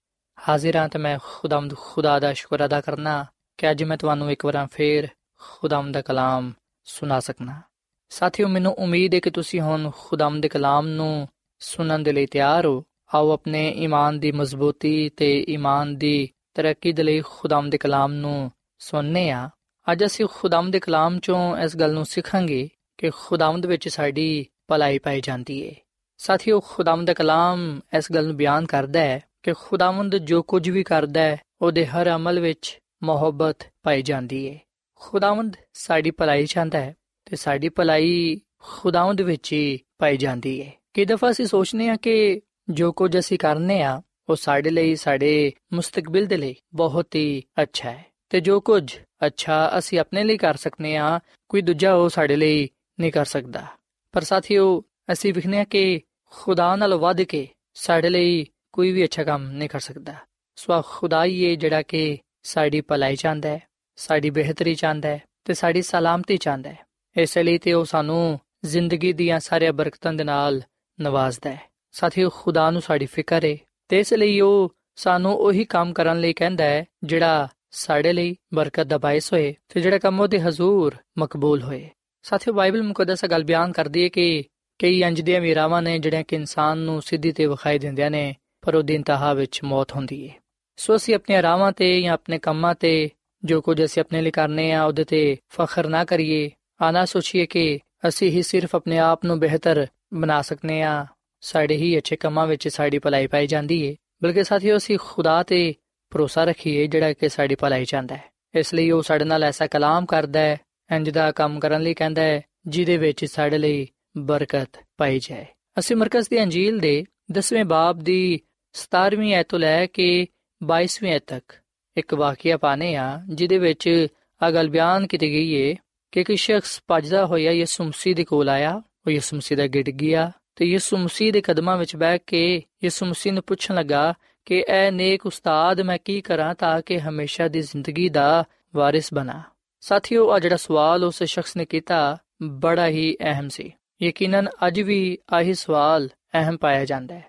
[0.48, 3.26] ਹਾਜ਼ਰ ਹਾਂ ਤੇ ਮੈਂ ਖੁਦਾਮਦ ਖੁਦਾ ਦਾ ਸ਼ੁਕਰ ਅਦਾ ਕਰਨਾ
[3.58, 5.08] ਕਿ ਅੱਜ ਮੈਂ ਤੁਹਾਨੂੰ ਇੱਕ ਵਾਰ ਫੇਰ
[5.40, 6.52] ਖੁਦਾਮ ਦਾ ਕਲਾਮ
[6.84, 7.60] ਸੁਣਾ ਸਕਣਾ
[8.08, 12.66] ਸਾਥੀਓ, ਮੈਨੂੰ ਉਮੀਦ ਹੈ ਕਿ ਤੁਸੀਂ ਹੁਣ ਖੁਦਾਮ ਦੇ ਕਲਾਮ ਨੂੰ ਸੁਣਨ ਦੇ ਲਈ ਤਿਆਰ
[12.66, 18.12] ਹੋ। ਆਓ ਆਪਣੇ ਈਮਾਨ ਦੀ ਮਜ਼ਬੂਤੀ ਤੇ ਈਮਾਨ ਦੀ ਤਰੱਕੀ ਦੇ ਲਈ ਖੁਦਾਮ ਦੇ ਕਲਾਮ
[18.12, 19.50] ਨੂੰ ਸੁਣਨੇ ਆ
[19.92, 24.98] ਅੱਜ ਅਸੀਂ ਖੁਦਾਮ ਦੇ ਕਲਾਮ ਚੋਂ ਇਸ ਗੱਲ ਨੂੰ ਸਿੱਖਾਂਗੇ ਕਿ ਖੁਦਾਵੰਦ ਵਿੱਚ ਸਾਡੀ ਭਲਾਈ
[24.98, 25.74] ਪਾਈ ਜਾਂਦੀ ਹੈ
[26.18, 30.82] ਸਾਥੀਓ, ਖੁਦਾਵੰਦ ਦਾ ਕਲਾਮ ਇਸ ਗੱਲ ਨੂੰ ਬਿਆਨ ਕਰਦਾ ਹੈ ਕਿ ਖੁਦਾਵੰਦ ਜੋ ਕੁਝ ਵੀ
[30.82, 34.58] ਕਰਦਾ ਹੈ, ਉਹਦੇ ਹਰ ਅਮਲ ਵਿੱਚ ਮੁਹੱਬਤ ਪਾਈ ਜਾਂਦੀ ਹੈ
[34.94, 41.04] ਖੁਦਾਵੰਦ ਸਾਡੀ ਭਲਾਈ ਚਾਹੁੰਦਾ ਹੈ ਤੇ ਸਾਡੀ ਭਲਾਈ ਖੁਦਾਵੰਦ ਵਿੱਚ ਹੀ ਪਾਈ ਜਾਂਦੀ ਹੈ ਕਿ
[41.04, 46.26] ਦਫਾ ਅਸੀਂ ਸੋਚਨੇ ਆ ਕਿ ਜੋ ਕੁਝ ਅਸੀਂ ਕਰਨੇ ਆ, ਉਹ ਸਾਡੇ ਲਈ, ਸਾਡੇ ਮੁਸਤਕਬਲ
[46.26, 50.96] ਦੇ ਲਈ ਬਹੁਤ ਹੀ ਅੱਛਾ ਹੈ। ਤੇ ਜੋ ਕੁਝ ਅੱਛਾ ਅਸੀਂ ਆਪਣੇ ਲਈ ਕਰ ਸਕਨੇ
[50.96, 52.68] ਆ, ਕੋਈ ਦੂਜਾ ਉਹ ਸਾਡੇ ਲਈ
[53.00, 53.66] ਨਹੀਂ ਕਰ ਸਕਦਾ।
[54.12, 56.00] ਪਰ ਸਾਥੀਓ, ਅਸੀਂ ਵਿਖਨੇ ਆ ਕਿ
[56.30, 60.14] ਖੁਦਾ ਨਾਲ ਵਧ ਕੇ ਸਾਡੇ ਲਈ ਕੋਈ ਵੀ ਅੱਛਾ ਕੰਮ ਨਹੀਂ ਕਰ ਸਕਦਾ।
[60.56, 63.62] ਸੋ ਖੁਦਾ ਹੀ ਹੈ ਜਿਹੜਾ ਕਿ ਸਾਡੀ ਭਲਾਈ ਚਾਹੁੰਦਾ ਹੈ,
[63.96, 66.78] ਸਾਡੀ ਬਿਹਤਰੀ ਚਾਹੁੰਦਾ ਹੈ ਤੇ ਸਾਡੀ ਸਲਾਮਤੀ ਚਾਹੁੰਦਾ ਹੈ।
[67.16, 70.62] ਇਸ ਲਈ ਤੇ ਉਹ ਸਾਨੂੰ ਜ਼ਿੰਦਗੀ ਦੀਆਂ ਸਾਰੀਆਂ ਬਰਕਤਾਂ ਦੇ ਨਾਲ
[71.00, 71.62] ਨਵਾਜ਼ਦਾ ਹੈ।
[71.92, 73.56] ਸਾਥੀਓ, ਖੁਦਾ ਨੂੰ ਸਾਡੀ ਫਿਕਰ ਹੈ
[73.88, 78.84] ਤੇ ਇਸ ਲਈ ਉਹ ਸਾਨੂੰ ਉਹੀ ਕੰਮ ਕਰਨ ਲਈ ਕਹਿੰਦਾ ਹੈ, ਜਿਹੜਾ ਸਾਡੇ ਲਈ ਬਰਕਤ
[78.84, 81.90] ਦਾ ਬਾਇਸ ਹੋਏ ਤੇ ਜਿਹੜਾ ਕੰਮ ਉਹਦੇ ਹਜ਼ੂਰ ਮਕਬੂਲ ਹੋਏ।
[82.22, 84.44] ਸਾਥੀਓ, ਬਾਈਬਲ ਮੁਕੱਦਸ ਗੱਲ ਬਿਆਨ ਕਰਦੀ ਹੈ ਕਿ
[84.78, 88.74] ਕਈ ਇੰਜ ਦੀਆਂ ਵੀਰਾਵਾਂ ਨੇ ਜਿਹੜੀਆਂ ਕਿ ਇਨਸਾਨ ਨੂੰ ਸਿੱਧੀ ਤੇ ਵਿਖਾਈ ਦਿੰਦੀਆਂ ਨੇ, ਪਰ
[88.74, 90.34] ਉਹਦੀ ਇੰਤਹਾ ਵਿੱਚ ਮੌਤ ਹੁੰਦੀ ਹੈ
[90.76, 93.10] ਸੋ ਅਸੀਂ ਆਪਣੇ ਰਾਵਾਂ ਤੇ ਜਾਂ ਆਪਣੇ ਕੰਮਾਂ ਤੇ
[93.44, 96.50] ਜੋ ਕੁਝ ਅਸੀਂ ਆਪਣੇ ਲਈ ਕਰਨੇ ਆ, ਉਹਦੇ ਤੇ ਫਖਰ ਨਾ ਕਰੀਏ।
[96.82, 101.06] ਆਨਾ ਸੋਚੀਏ ਕਿ ਅਸੀਂ ਹੀ ਸਿਰਫ ਆਪਣੇ ਆਪ ਨੂੰ ਬਿਹਤਰ ਬਣਾ ਸਕਨੇ ਆ।
[101.40, 105.74] ਸਾਡੇ ਹੀ ਅੱਛੇ ਕੰਮਾਂ ਵਿੱਚ ਸਾਡੀ ਭਲਾਈ ਪਾਈ ਜਾਂਦੀ ਏ। ਬਲਕਿ ਸਾਥੀਓ, ਅਸੀਂ ਖੁਦਾ ਤੇ
[106.14, 110.06] ਭਰੋਸਾ ਰੱਖੀਏ ਜਿਹੜਾ ਕਿ ਸਾਡੀ ਭਲਾਈ ਚਾਹੁੰਦਾ ਹੈ। ਇਸ ਲਈ ਉਹ ਸਾਡੇ ਨਾਲ ਐਸਾ ਕਲਾਮ
[110.06, 110.60] ਕਰਦਾ ਹੈ,
[110.96, 115.46] ਇੰਜ ਦਾ ਕੰਮ ਕਰਨ ਲਈ ਕਹਿੰਦਾ ਹੈ, ਜਿਹਦੇ ਵਿੱਚ ਸਾਡੇ ਲਈ ਬਰਕਤ ਪਾਈ ਜਾਏ।
[115.78, 118.40] ਅਸੀਂ ਮਰਕਜ਼ ਦੀ ਅੰਜੀਲ ਦੇ 10ਵੇਂ ਬਾਬ ਦੀ
[118.74, 120.26] 17ਵੀਂ ਐਤ ਤੋਂ ਲੈ ਕੇ
[120.64, 121.52] 22ਵੀਂ ਐਤ ਤੱਕ
[121.96, 124.06] ਇੱਕ ਵਾਕਿਆ ਪਾਣੇ ਆ ਜਿਹਦੇ ਵਿੱਚ
[124.42, 125.76] ਆ ਗੱਲ ਬਿਆਨ ਕੀਤੀ ਗਈ ਏ
[126.12, 129.90] ਕਿ ਇੱਕ ਸ਼ਖਸ ਭਜਦਾ ਹੋਇਆ ਯਿਸੂ ਮਸੀਹ ਦੇ ਕੋਲ ਆਇਆ, ਉਹ ਯਿਸੂ ਮਸੀਹ ਦਾ ਗਿੜ
[129.90, 134.14] ਗਿਆ ਤੇ ਯਿਸੂ ਮਸੀਹ ਦੇ ਕਦਮਾਂ ਵਿੱਚ ਬੈਠ ਕੇ ਯਿਸੂ ਮਸੀਹ ਨੂੰ ਪੁੱਛਣ ਲੱਗਾ
[134.46, 139.42] ਕਿ ਐ ਨੇਕ ਉਸਤਾਦ ਮੈਂ ਕੀ ਕਰਾਂ ਤਾਂ ਕਿ ਹਮੇਸ਼ਾ ਦੀ ਜ਼ਿੰਦਗੀ ਦਾ ਵਾਰਿਸ ਬਣਾ।
[139.80, 143.72] ਸਾਥੀਓ ਆ ਜਿਹੜਾ ਸਵਾਲ ਉਸ ਸ਼ਖਸ ਨੇ ਕੀਤਾ, ਬੜਾ ਹੀ ਅਹਿਮ ਸੀ।
[144.02, 147.24] ਯਕੀਨਨ ਅੱਜ ਵੀ ਆਹੀ ਸਵਾਲ ਅਹਿਮ ਪਾਇਆ ਜਾਂਦਾ ਹੈ।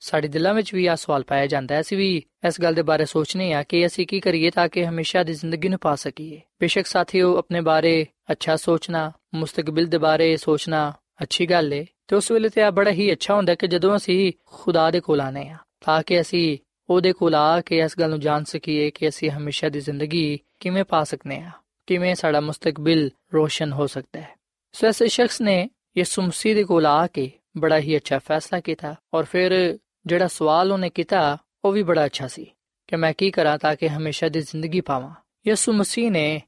[0.00, 3.06] ਸਾਡੇ ਦਿਲਾਂ ਵਿੱਚ ਵੀ ਆ ਸਵਾਲ ਪਾਇਆ ਜਾਂਦਾ ਹੈ। ਅਸੀਂ ਵੀ ਇਸ ਗੱਲ ਦੇ ਬਾਰੇ
[3.06, 6.86] ਸੋਚਨੇ ਆ ਕਿ ਅਸੀਂ ਕੀ ਕਰੀਏ ਤਾਂ ਕਿ ਹਮੇਸ਼ਾ ਦੀ ਜ਼ਿੰਦਗੀ ਨੂੰ ਪਾ ਸਕੀਏ। ਬੇਸ਼ੱਕ
[6.86, 12.48] ਸਾਥੀਓ, ਆਪਣੇ ਬਾਰੇ ਅੱਛਾ ਸੋਚਣਾ, ਮੁਸਤਕਬਲ ਦੇ ਬਾਰੇ ਸੋਚਣਾ ਅੱਛੀ ਗੱਲ ਏ ਤੇ ਉਸ ਵੇਲੇ
[12.48, 16.02] ਤੇ ਆ ਬੜਾ ਹੀ ਅੱਛਾ ਹੁੰਦਾ ਕਿ ਜਦੋਂ ਅਸੀਂ ਖੁਦਾ ਦੇ ਕੋਲ ਆਨੇ ਆ ਤਾਂ
[16.02, 16.58] ਕਿ ਅਸੀਂ
[16.88, 20.84] ਉਹਦੇ ਕੋਲ ਆ ਕੇ ਇਸ ਗੱਲ ਨੂੰ ਜਾਣ ਸਕੀਏ ਕਿ ਅਸੀਂ ਹਮੇਸ਼ਾ ਦੀ ਜ਼ਿੰਦਗੀ ਕਿਵੇਂ
[20.84, 21.50] ਪਾ ਸਕਨੇ ਆ
[21.86, 24.34] ਕਿਵੇਂ ਸਾਡਾ ਮੁਸਤਕਬਲ ਰੋਸ਼ਨ ਹੋ ਸਕਦਾ ਹੈ
[24.72, 25.68] ਸੋ ਇਸ ਸ਼ਖਸ ਨੇ
[25.98, 30.72] ਯਿਸੂ ਮਸੀਹ ਦੇ ਕੋਲ ਆ ਕੇ ਬੜਾ ਹੀ ਅੱਛਾ ਫੈਸਲਾ ਕੀਤਾ ਔਰ ਫਿਰ ਜਿਹੜਾ ਸਵਾਲ
[30.72, 32.46] ਉਹਨੇ ਕੀਤਾ ਉਹ ਵੀ ਬੜਾ ਅੱਛਾ ਸੀ
[32.86, 35.14] ਕਿ ਮੈਂ ਕੀ ਕਰਾਂ ਤਾਂ ਕਿ ਹਮੇਸ਼ਾ ਦੀ ਜ਼ਿੰਦਗੀ ਪਾਵਾਂ
[35.46, 36.40] ਯਿਸੂ ਮਸੀਹ ਨੇ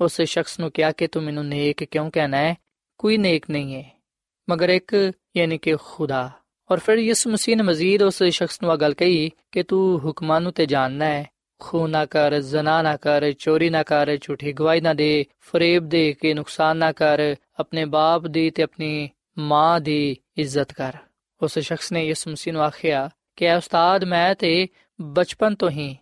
[0.00, 2.54] ਉਸ ਸ਼ਖਸ ਨੂੰ ਕਿਹਾ ਕਿ ਤੂੰ ਮੈਨੂੰ ਨੇਕ ਕਿਉਂ ਕਹਿਣਾ ਹੈ
[2.98, 3.90] ਕੋਈ ਨੇਕ ਨਹੀਂ ਹੈ
[4.48, 6.30] ਮਗਰ ਇੱਕ ਯਾਨੀ ਕਿ ਖੁਦਾ
[6.70, 10.52] ਔਰ ਫਿਰ ਯਿਸੂ ਮਸੀਹ ਨੇ ਮਜ਼ੀਦ ਉਸ ਸ਼ਖਸ ਨੂੰ ਗੱਲ ਕਹੀ ਕਿ ਤੂੰ ਹੁਕਮਾਂ ਨੂੰ
[10.52, 11.26] ਤੇ ਜਾਣਨਾ ਹੈ।
[11.58, 16.12] ਖੂਨ ਨਾ ਕਰ, ਜ਼ਨਾ ਨਾ ਕਰ, ਚੋਰੀ ਨਾ ਕਰ, ਝੂਠੀ ਗਵਾਹੀ ਨਾ ਦੇ, ਫਰੇਬ ਦੇ
[16.12, 20.92] ਕੇ ਨੁਕਸਾਨ ਨਾ ਕਰ, ਆਪਣੇ ਬਾਪ ਦੀ ਤੇ ਆਪਣੀ ਮਾਂ ਦੀ ਇੱਜ਼ਤ ਕਰ।
[21.42, 24.68] ਉਸ ਸ਼ਖਸ ਨੇ ਯਿਸੂ ਮਸੀਹ ਨੂੰ ਆਖਿਆ ਕਿ ਐ ਉਸਤਾਦ ਮੈਂ ਤੇ
[25.00, 25.96] ਬਚਪਨ ਤੋਂ ਹੀ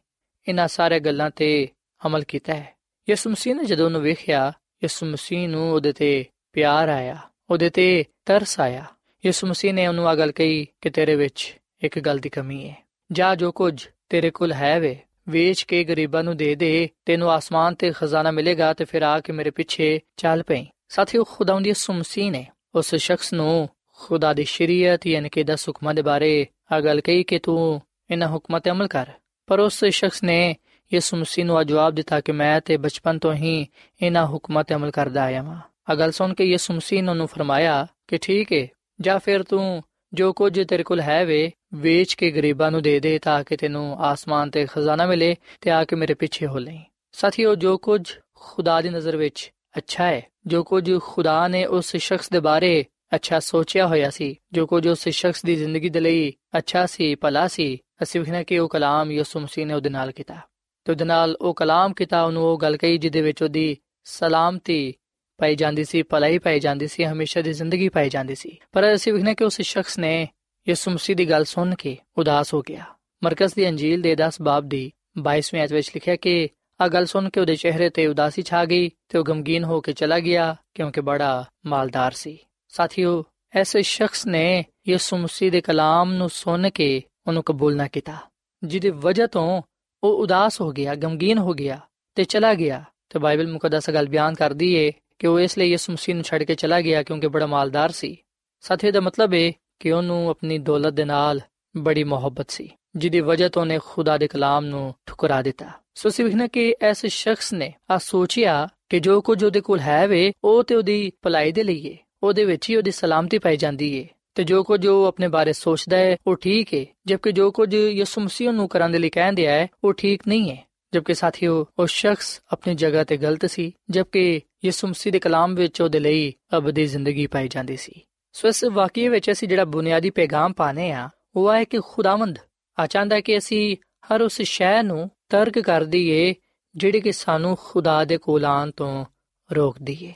[0.48, 1.68] ਇਹਨਾਂ ਸਾਰੇ ਗੱਲਾਂ ਤੇ
[2.06, 2.74] ਅਮਲ ਕੀਤਾ ਹੈ।
[3.11, 7.16] ਯਿਸੂ ਮਸੀਹ ਨੇ ਜਦੋਂ ਉਹਨੂੰ ਵੇਖਿਆ, ਯਿਸੂ ਮਸੀਹ ਨੂੰ ਉਹਦੇ ਤੇ ਪਿਆਰ ਆਇਆ,
[7.50, 8.84] ਉਹਦੇ ਤੇ ਤਰਸ ਆਇਆ।
[9.26, 12.76] ਯਿਸੂ ਮਸੀਹ ਨੇ ਉਹਨੂੰ ਆ ਗੱਲ ਕਹੀ ਕਿ ਤੇਰੇ ਵਿੱਚ ਇੱਕ ਗੱਲ ਦੀ ਕਮੀ ਹੈ
[13.12, 17.74] ਜਾ ਜੋ ਕੁਝ ਤੇਰੇ ਕੋਲ ਹੈ ਵੇ, ਵੇਚ ਕੇ ਗਰੀਬਾਂ ਨੂੰ ਦੇ ਦੇ, ਤੈਨੂੰ ਆਸਮਾਨ
[17.74, 22.30] ਤੇ ਖਜ਼ਾਨਾ ਮਿਲੇਗਾ ਤੇ ਫਿਰ ਆ ਕੇ ਮੇਰੇ ਪਿੱਛੇ ਚੱਲ ਪਈ। ਸਾਥੀਓ ਖੁਦਾਵੰਦੀ ਯਿਸੂ ਮਸੀਹ
[22.30, 27.00] ਨੇ ਉਸ ਸ਼ਖਸ ਨੂੰ ਖੁਦਾ ਦੀ ਸ਼ਰੀਅਤ ਯਾਨੀ ਕਿ ਦਸ ਹੁਕਮਾਂ ਦੇ ਬਾਰੇ ਆ ਗੱਲ
[27.00, 27.80] ਕਹੀ ਕਿ ਤੂੰ
[28.11, 29.06] ਇਹਨਾਂ ਹੁਕਮਾਂ ਤੇ ਅਮਲ ਕਰ।
[29.46, 30.56] ਪਰ ਉਸ ਸ਼ਖਸ ਨੇ
[30.94, 33.66] ਯਿਸੂ ਮਸੀਹ ਨੂੰ ਜਵਾਬ ਦਿੱਤਾ ਕਿ ਮੈਂ ਤੇ ਬਚਪਨ ਤੋਂ ਹੀ
[34.02, 37.26] ਇਹਨਾਂ ਹੁਕਮਾਂ ਤੇ ਅਮਲ ਕਰਦਾ ਆਇਆ ਹਾਂ ਆ ਗੱਲ ਸੁਣ ਕੇ ਯਿਸੂ ਮਸੀਹ ਨੇ ਉਹਨੂੰ
[37.26, 38.66] ਫਰਮਾਇਆ ਕਿ ਠੀਕ ਹੈ
[39.00, 39.82] ਜਾਂ ਫਿਰ ਤੂੰ
[40.12, 43.96] ਜੋ ਕੁਝ ਤੇਰੇ ਕੋਲ ਹੈ ਵੇ, ਵੇਚ ਕੇ ਗਰੀਬਾਂ ਨੂੰ ਦੇ ਦੇ ਤਾਂ ਕਿ ਤੈਨੂੰ
[43.98, 46.76] ਆਸਮਾਨ ਤੇ ਖਜ਼ਾਨਾ ਮਿਲੇ ਤੇ ਆ ਕੇ ਮੇਰੇ ਪਿੱਛੇ ਹੋ ਲੈ
[47.12, 52.30] ਸਾਥੀਓ, ਜੋ ਕੁਝ ਖੁਦਾ ਦੀ ਨਜ਼ਰ ਵਿੱਚ ਅੱਛਾ ਹੈ, ਜੋ ਕੁਝ ਖੁਦਾ ਨੇ ਉਸ ਸ਼ਖਸ
[52.30, 52.84] ਦੇ ਬਾਰੇ
[53.14, 57.48] ਅੱਛਾ ਸੋਚਿਆ ਹੋਇਆ ਸੀ, ਜੋ ਕੁਝ ਉਸ ਸ਼ਖਸ ਦੀ ਜ਼ਿੰਦਗੀ ਦੇ ਲਈ ਅੱਛਾ ਸੀ, ਭਲਾ
[57.48, 60.36] ਸੀ, ਅਸੀਂ ਵੇਖਣਾ ਕਿ ਉਹ ਕਲਾਮ ਯਿਸੂ ਮਸੀਹ ਨੇ ਉਹਦੇ ਨਾਲ ਕੀਤਾ।
[60.84, 64.94] ਤੇ ਉਹਦੇ ਨਾਲ ਉਹ ਕਲਾਮ ਕੀਤਾ, ਉਹਨੂੰ ਉਹ ਗੱਲ ਕਹੀ ਜਿਹਦੇ ਵਿੱਚ ਉਹਦੀ ਸਲਾਮਤੀ
[65.40, 69.12] ਪਾਈ ਜਾਂਦੀ ਸੀ, ਭਲਾਈ ਪਾਈ ਜਾਂਦੀ ਸੀ, ਹਮੇਸ਼ਾ ਦੀ ਜ਼ਿੰਦਗੀ ਪਾਈ ਜਾਂਦੀ ਸੀ। ਪਰ ਅਸੀਂ
[69.12, 70.29] ਵੇਖਣਾ ਕਿ ਉਸ ਸ਼ਖਸ ਨੇ
[70.68, 72.85] ਯਿਸੂ ਮਸੀਹ ਦੀ ਗੱਲ ਸੁਣ ਕੇ ਉਦਾਸ ਹੋ ਗਿਆ।
[73.24, 76.48] ਮਰਕਜ਼ ਦੀ ਅੰਜੀਲ ਦੇ 10 ਬਾਬ ਦੀ 22ਵੀਂ ਆਇਤ ਵਿੱਚ ਲਿਖਿਆ ਕਿ
[76.81, 79.92] ਆ ਗੱਲ ਸੁਣ ਕੇ ਉਹਦੇ ਚਿਹਰੇ ਤੇ ਉਦਾਸੀ ਛਾ ਗਈ ਤੇ ਉਹ ਗਮਗੀਨ ਹੋ ਕੇ
[79.92, 83.24] ਚਲਾ ਗਿਆ ਕਿਉਂਕਿ ਬੜਾ ਮਾਲਦਾਰ ਸੀ। ਸਾਥੀਓ
[83.57, 88.16] ਐਸੇ ਸ਼ਖਸ ਨੇ ਯਿਸੂ ਮਸੀਹ ਦੇ ਕਲਾਮ ਨੂੰ ਸੁਣ ਕੇ ਉਹਨੂੰ ਕਬੂਲ ਨਾ ਕੀਤਾ,
[88.64, 89.62] ਜਿਹਦੀ ਵਜ੍ਹਾ ਤੋਂ
[90.03, 91.81] ਉਹ ਉਦਾਸ ਹੋ ਗਿਆ, ਗਮਗੀਨ ਹੋ ਗਿਆ
[92.14, 95.92] ਤੇ ਚਲਾ ਗਿਆ। ਤੇ ਬਾਈਬਲ ਮੁਕੱਦਸ ਗੱਲ ਬਿਆਨ ਕਰਦੀ ਏ ਕਿ ਉਹ ਇਸ ਲਈ ਯਿਸੂ
[95.92, 98.16] ਮਸੀਹ ਨੂੰ ਛੱਡ ਕੇ ਚਲਾ ਗਿਆ ਕਿਉਂਕਿ ਬੜਾ ਮਾਲਦਾਰ ਸੀ।
[98.61, 101.40] ਸਾਥੀ ਦਾ ਮਤਲਬ ਹੈ ਕਿ ਉਹਨੂੰ ਆਪਣੀ ਦੌਲਤ ਦੇ ਨਾਲ
[101.76, 106.46] ਬੜੀ ਮੁਹੱਬਤ ਸੀ, ਜਿਹਦੀ ਵਜ੍ਹਾ ਤੋਂ ਉਹਨੇ ਖੁਦਾ ਦੇ ਕਲਾਮ ਨੂੰ ਠੁਕਰਾ ਦਿੱਤਾ। ਸੋ ਸਿਵਖਣਾ
[106.46, 110.74] ਕਿ ਐਸੇ ਸ਼ਖਸ ਨੇ ਆ ਸੋਚਿਆ ਕਿ ਜੋ ਕੁਝ ਉਹਦੇ ਕੋਲ ਹੈ ਵੇ, ਉਹ ਤੇ
[110.74, 114.64] ਉਹਦੀ ਭਲਾਈ ਦੇ ਲਈ ਏ ਉਹਦੇ ਵਿੱਚ ਹੀ ਉਹਦੀ ਸਲਾਮਤੀ ਪਾਈ ਜਾਂਦੀ ਏ। ਤੇ ਜੋ
[114.64, 118.68] ਕੁਝ ਉਹ ਆਪਣੇ ਬਾਰੇ ਸੋਚਦਾ ਹੈ ਉਹ ਠੀਕ ਹੈ ਜਦਕਿ ਜੋ ਕੁਝ ਯਿਸੂ ਮਸੀਹ ਨੂੰ
[118.68, 123.04] ਕਰਨ ਦੇ ਲਈ ਕਹਿੰਦੇ ਆ ਉਹ ਠੀਕ ਨਹੀਂ ਹੈ ਜਦਕਿ ਸਾਥੀਓ, ਉਹ ਸ਼ਖਸ ਆਪਣੀ ਜਗ੍ਹਾ
[123.04, 127.76] ਤੇ ਗਲਤ ਸੀ, ਜਦਕਿ ਯਿਸੂ ਮਸੀਹ ਦੇ ਕਲਾਮ ਵਿੱਚ ਉਹਦੇ ਲਈ ਅਬਦੀ ਜ਼ਿੰਦਗੀ ਪਾਈ ਜਾਂਦੀ
[127.76, 128.00] ਸੀ।
[128.32, 132.38] ਸੋ ਇਸ ਵਾਕਿਏ ਵਿੱਚ ਅਸੀਂ ਜਿਹੜਾ ਬੁਨਿਆਦੀ ਪੈਗਾਮ ਪਾਣੇ ਆ ਉਹ ਹੈ ਕਿ ਖੁਦਾਵੰਦ।
[132.78, 136.34] ਆ ਚਾਹੁੰਦਾ ਕਿ ਅਸੀਂ ਹਰ ਉਸ ਸ਼ੈ ਨੂੰ ਤਰਕ ਕਰ ਦਈਏ,
[136.76, 139.04] ਜਿਹੜੀ ਕਿ ਸਾਨੂੰ ਖੁਦਾ ਦੇ ਕੋਲ ਆਉਣ ਤੋਂ
[139.52, 140.12] ਰੋਕਦੀ ਏ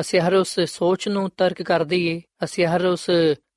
[0.00, 3.10] ਅਸੀਂ ਹਰ ਉਸ ਸੋਚ ਨੂੰ ਤਰਕ ਕਰ ਦਈਏ, ਅਸੀਂ ਹਰ ਉਸ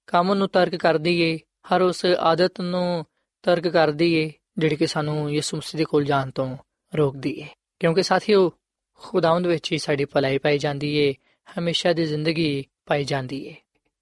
[0.07, 3.05] ਕੰਮ ਨੂੰ ਤਰਕ ਕਰ ਦਈਏ, ਹਰ ਉਸ ਆਦਤ ਨੂੰ
[3.43, 6.57] ਤਰਕ ਕਰ ਦਈਏ, ਜਿਹੜੀ ਕਿ ਸਾਨੂੰ ਯਿਸੂ ਮਸੀਹ ਦੇ ਕੋਲ ਜਾਣ ਤੋਂ
[6.97, 7.47] ਰੋਕਦੀ ਏ
[7.79, 8.51] ਕਿਉਂਕਿ ਸਾਥੀਓ
[8.95, 11.13] ਖੁਦਾਵੰਦ ਵਿੱਚ ਹੀ ਸਾਡੀ ਭਲਾਈ ਪਾਈ ਜਾਂਦੀ ਏ,
[11.59, 13.55] ਹਮੇਸ਼ਾ ਦੀ ਜ਼ਿੰਦਗੀ ਪਾਈ ਜਾਂਦੀ ਏ।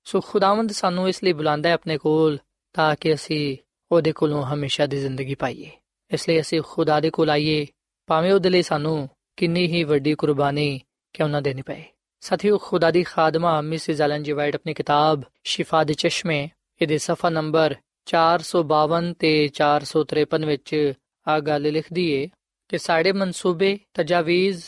[0.03, 2.39] ਸੋ ਖੁਦਾਵੰਦ ਸਾਨੂੰ ਇਸ ਲਈ ਬੁਲਾਉਂਦਾ ਹੈ ਆਪਣੇ ਕੋਲ
[2.73, 3.57] ਤਾਂ ਕਿ ਅਸੀਂ
[3.91, 5.71] ਉਹਦੇ ਕੋਲੋਂ ਹਮੇਸ਼ਾ ਦੀ ਜ਼ਿੰਦਗੀ ਪਾਈਏ।
[6.11, 7.67] ਇਸ ਲਈ ਅਸੀਂ ਖੁਦਾ ਦੇ ਕੋਲ ਆਈਏ,
[8.07, 10.81] ਭਾਵੇਂ ਉਹਦੇ ਲਈ ਸਾਨੂੰ ਕਿੰਨੀ ਹੀ ਵੱਡੀ ਕੁਰਬਾਨੀ
[11.13, 11.83] ਕਿਉਂ ਨਾ ਦੇਣੀ ਪਏ।
[12.19, 16.49] ਸਾਥੀਓ, ਖੁਦਾ ਦੀ ਖਾਦਮਾ ਮਿਸਿਸ ਐਲਨ ਜੀ ਵਾਈਟ ਆਪਣੀ ਕਿਤਾਬ ਸ਼ਿਫਾ ਦੇ ਚਸ਼ਮੇ,
[16.81, 17.75] ਇਹਦੇ ਸਫਾ ਨੰਬਰ
[18.05, 20.93] 452 ਤੇ 453 ਵਿੱਚ
[21.27, 22.29] ਆ ਗੱਲ ਲਿਖਦੀ ਏ
[22.69, 24.63] ਕਿ ਸਾਡੇ ਮਨਸੂਬੇ, ਤਜਾਵੀਜ਼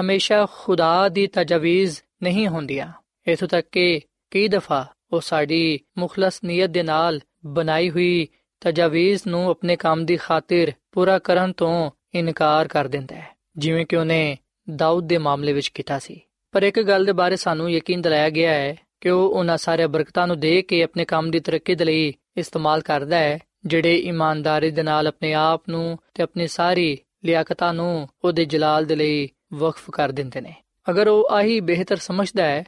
[0.00, 2.92] ਹਮੇਸ਼ਾ ਖੁਦਾ ਦੀ ਤਜਾਵੀਜ਼ ਨਹੀਂ ਹੁੰਦੀਆਂ।
[3.26, 8.28] ਇਥੋਂ ਤੱਕ ਕਿ ਕਈ ਦਫਾ ਉਹ ਸਾਡੀ ਮੁਖਲਸ ਨੀਅਤ ਦੇ ਨਾਲ ਬਣਾਈ ਹੋਈ
[8.60, 13.96] ਤਜਾਵੀਜ਼ ਨੂੰ ਆਪਣੇ ਕੰਮ ਦੀ ਖਾਤਰ ਪੂਰਾ ਕਰਨ ਤੋਂ ਇਨਕਾਰ ਕਰ ਦਿੰਦਾ ਹੈ, ਜਿਵੇਂ ਕਿ
[13.96, 14.38] ਉਹਨੇ
[14.76, 16.20] ਦਾਊਦ ਦੇ ਮਾਮਲੇ ਵਿੱਚ ਕੀਤਾ ਸੀ।
[16.52, 20.26] ਪਰ ਇੱਕ ਗੱਲ ਦੇ ਬਾਰੇ ਸਾਨੂੰ ਯਕੀਨ ਦਿਲਾਇਆ ਗਿਆ ਹੈ ਕਿ ਉਹ ਉਹਨਾਂ ਸਾਰੇ ਬਰਕਤਾਂ
[20.26, 24.82] ਨੂੰ ਦੇ ਕੇ ਆਪਣੇ ਕੰਮ ਦੀ ਤਰੱਕੀ ਦੇ ਲਈ ਇਸਤੇਮਾਲ ਕਰਦਾ ਹੈ, ਜਿਹੜੇ ਇਮਾਨਦਾਰੀ ਦੇ
[24.82, 30.11] ਨਾਲ ਆਪਣੇ ਆਪ ਨੂੰ ਤੇ ਆਪਣੀ ਸਾਰੀ ਲਿਆਕਤਾਂ ਨੂੰ ਉਹਦੇ ਜਲਾਲ ਦੇ ਲਈ ਵਕਫ ਕਰ
[30.11, 30.53] ਦਿੰਦੇ ਨੇ
[30.89, 32.63] ਅਗਰ ਉਹ ਆਹੀ ਬਿਹਤਰ ਸਮਝਦਾ ਹੈ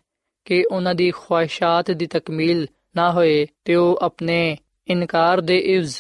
[0.45, 5.95] ਕਿ ਉਹਨਾਂ ਦੀ ਖੁਆਇਸ਼ਾਤ ਦੀ ਤਕਮੀਲ ਨਾ ਹੋਏ ਤੇ ਉਹ ਆਪਣੇ ਇਨਕਾਰ ਦੇ ਇਵਜ਼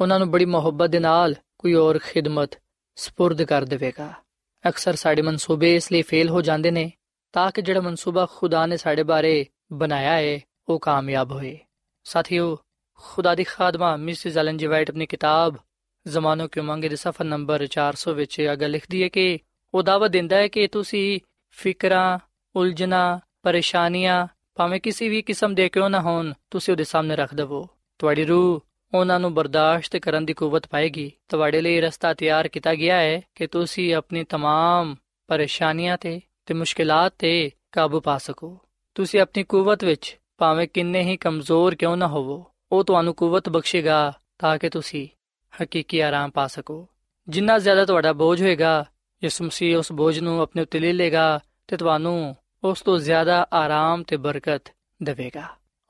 [0.00, 2.54] ਉਹਨਾਂ ਨੂੰ ਬੜੀ ਮੁਹੱਬਤ ਦੇ ਨਾਲ ਕੋਈ ਹੋਰ ਖਿਦਮਤ
[2.98, 4.12] سپرد ਕਰ ਦੇਵੇਗਾ
[4.68, 6.90] ਅਕਸਰ ਸਾਡੇ ਮਨਸੂਬੇ ਇਸ ਲਈ ਫੇਲ ਹੋ ਜਾਂਦੇ ਨੇ
[7.32, 11.58] ਤਾਂ ਕਿ ਜਿਹੜਾ ਮਨਸੂਬਾ ਖੁਦਾ ਨੇ ਸਾਡੇ ਬਾਰੇ ਬਣਾਇਆ ਹੈ ਉਹ ਕਾਮਯਾਬ ਹੋਏ
[12.04, 12.58] ਸਾਥੀਓ
[12.94, 15.56] ਖੁਦਾ ਦੀ ਖਾਦਮਾ ਮਿਸਿਸ ਐਲਨ ਜੀ ਵਾਈਟ ਆਪਣੀ ਕਿਤਾਬ
[16.06, 19.38] ਜ਼ਮਾਨੋ ਕੇ ਮੰਗੇ ਦੇ ਸਫਾ ਨੰਬਰ 400 ਵਿੱਚ ਅਗਾ ਲਿਖਦੀ ਹੈ ਕਿ
[19.74, 22.18] ਉਹ ਦਾਅਵਾ ਦਿੰਦਾ ਹੈ ਕਿ ਤੁਸੀਂ ਫਿਕਰਾਂ
[22.54, 27.68] ਉਲਝਣਾ ਪਰੇਸ਼ਾਨੀਆਂ ਭਾਵੇਂ ਕਿਸੇ ਵੀ ਕਿਸਮ ਦੇ ਕਿਉਂ ਨਾ ਹੋਣ ਤੁਸੀਂ ਉਹਦੇ ਸਾਹਮਣੇ ਰੱਖ ਦਵੋ
[27.98, 28.60] ਤੁਹਾਡੀ ਰੂਹ
[28.92, 33.46] ਉਹਨਾਂ ਨੂੰ ਬਰਦਾਸ਼ਤ ਕਰਨ ਦੀ ਕੂਵਤ ਪਾਏਗੀ ਤੁਹਾਡੇ ਲਈ ਰਸਤਾ ਤਿਆਰ ਕੀਤਾ ਗਿਆ ਹੈ ਕਿ
[33.46, 34.94] ਤੁਸੀਂ ਆਪਣੀ तमाम
[35.28, 38.58] ਪਰੇਸ਼ਾਨੀਆਂ ਤੇ ਤੇ ਮੁਸ਼ਕਲਾਂ ਤੇ ਕਾਬੂ ਪਾ ਸਕੋ
[38.94, 44.12] ਤੁਸੀਂ ਆਪਣੀ ਕੂਵਤ ਵਿੱਚ ਭਾਵੇਂ ਕਿੰਨੇ ਹੀ ਕਮਜ਼ੋਰ ਕਿਉਂ ਨਾ ਹੋਵੋ ਉਹ ਤੁਹਾਨੂੰ ਕੂਵਤ ਬਖਸ਼ੇਗਾ
[44.38, 45.08] ਤਾਂ ਕਿ ਤੁਸੀਂ
[45.62, 46.86] ਹਕੀਕੀ ਆਰਾਮ ਪਾ ਸਕੋ
[47.28, 48.84] ਜਿੰਨਾ ਜ਼ਿਆਦਾ ਤੁਹਾਡਾ ਬੋਝ ਹੋਏਗਾ
[49.23, 54.03] ਯਿਸੂ ਮਸੀਹ ਉਸ ਬੋਝ ਨੂੰ ਆਪਣੇ ਉੱਤੇ ਲੈ ਲੇਗਾ ਤੇ ਤੁਹਾਨੂੰ ਉਸ ਤੋਂ ਜ਼ਿਆਦਾ ਆਰਾਮ
[54.03, 54.61] ਤੇ ਬਰਕਤ
[55.03, 55.43] ਦੇਵੇਗਾ।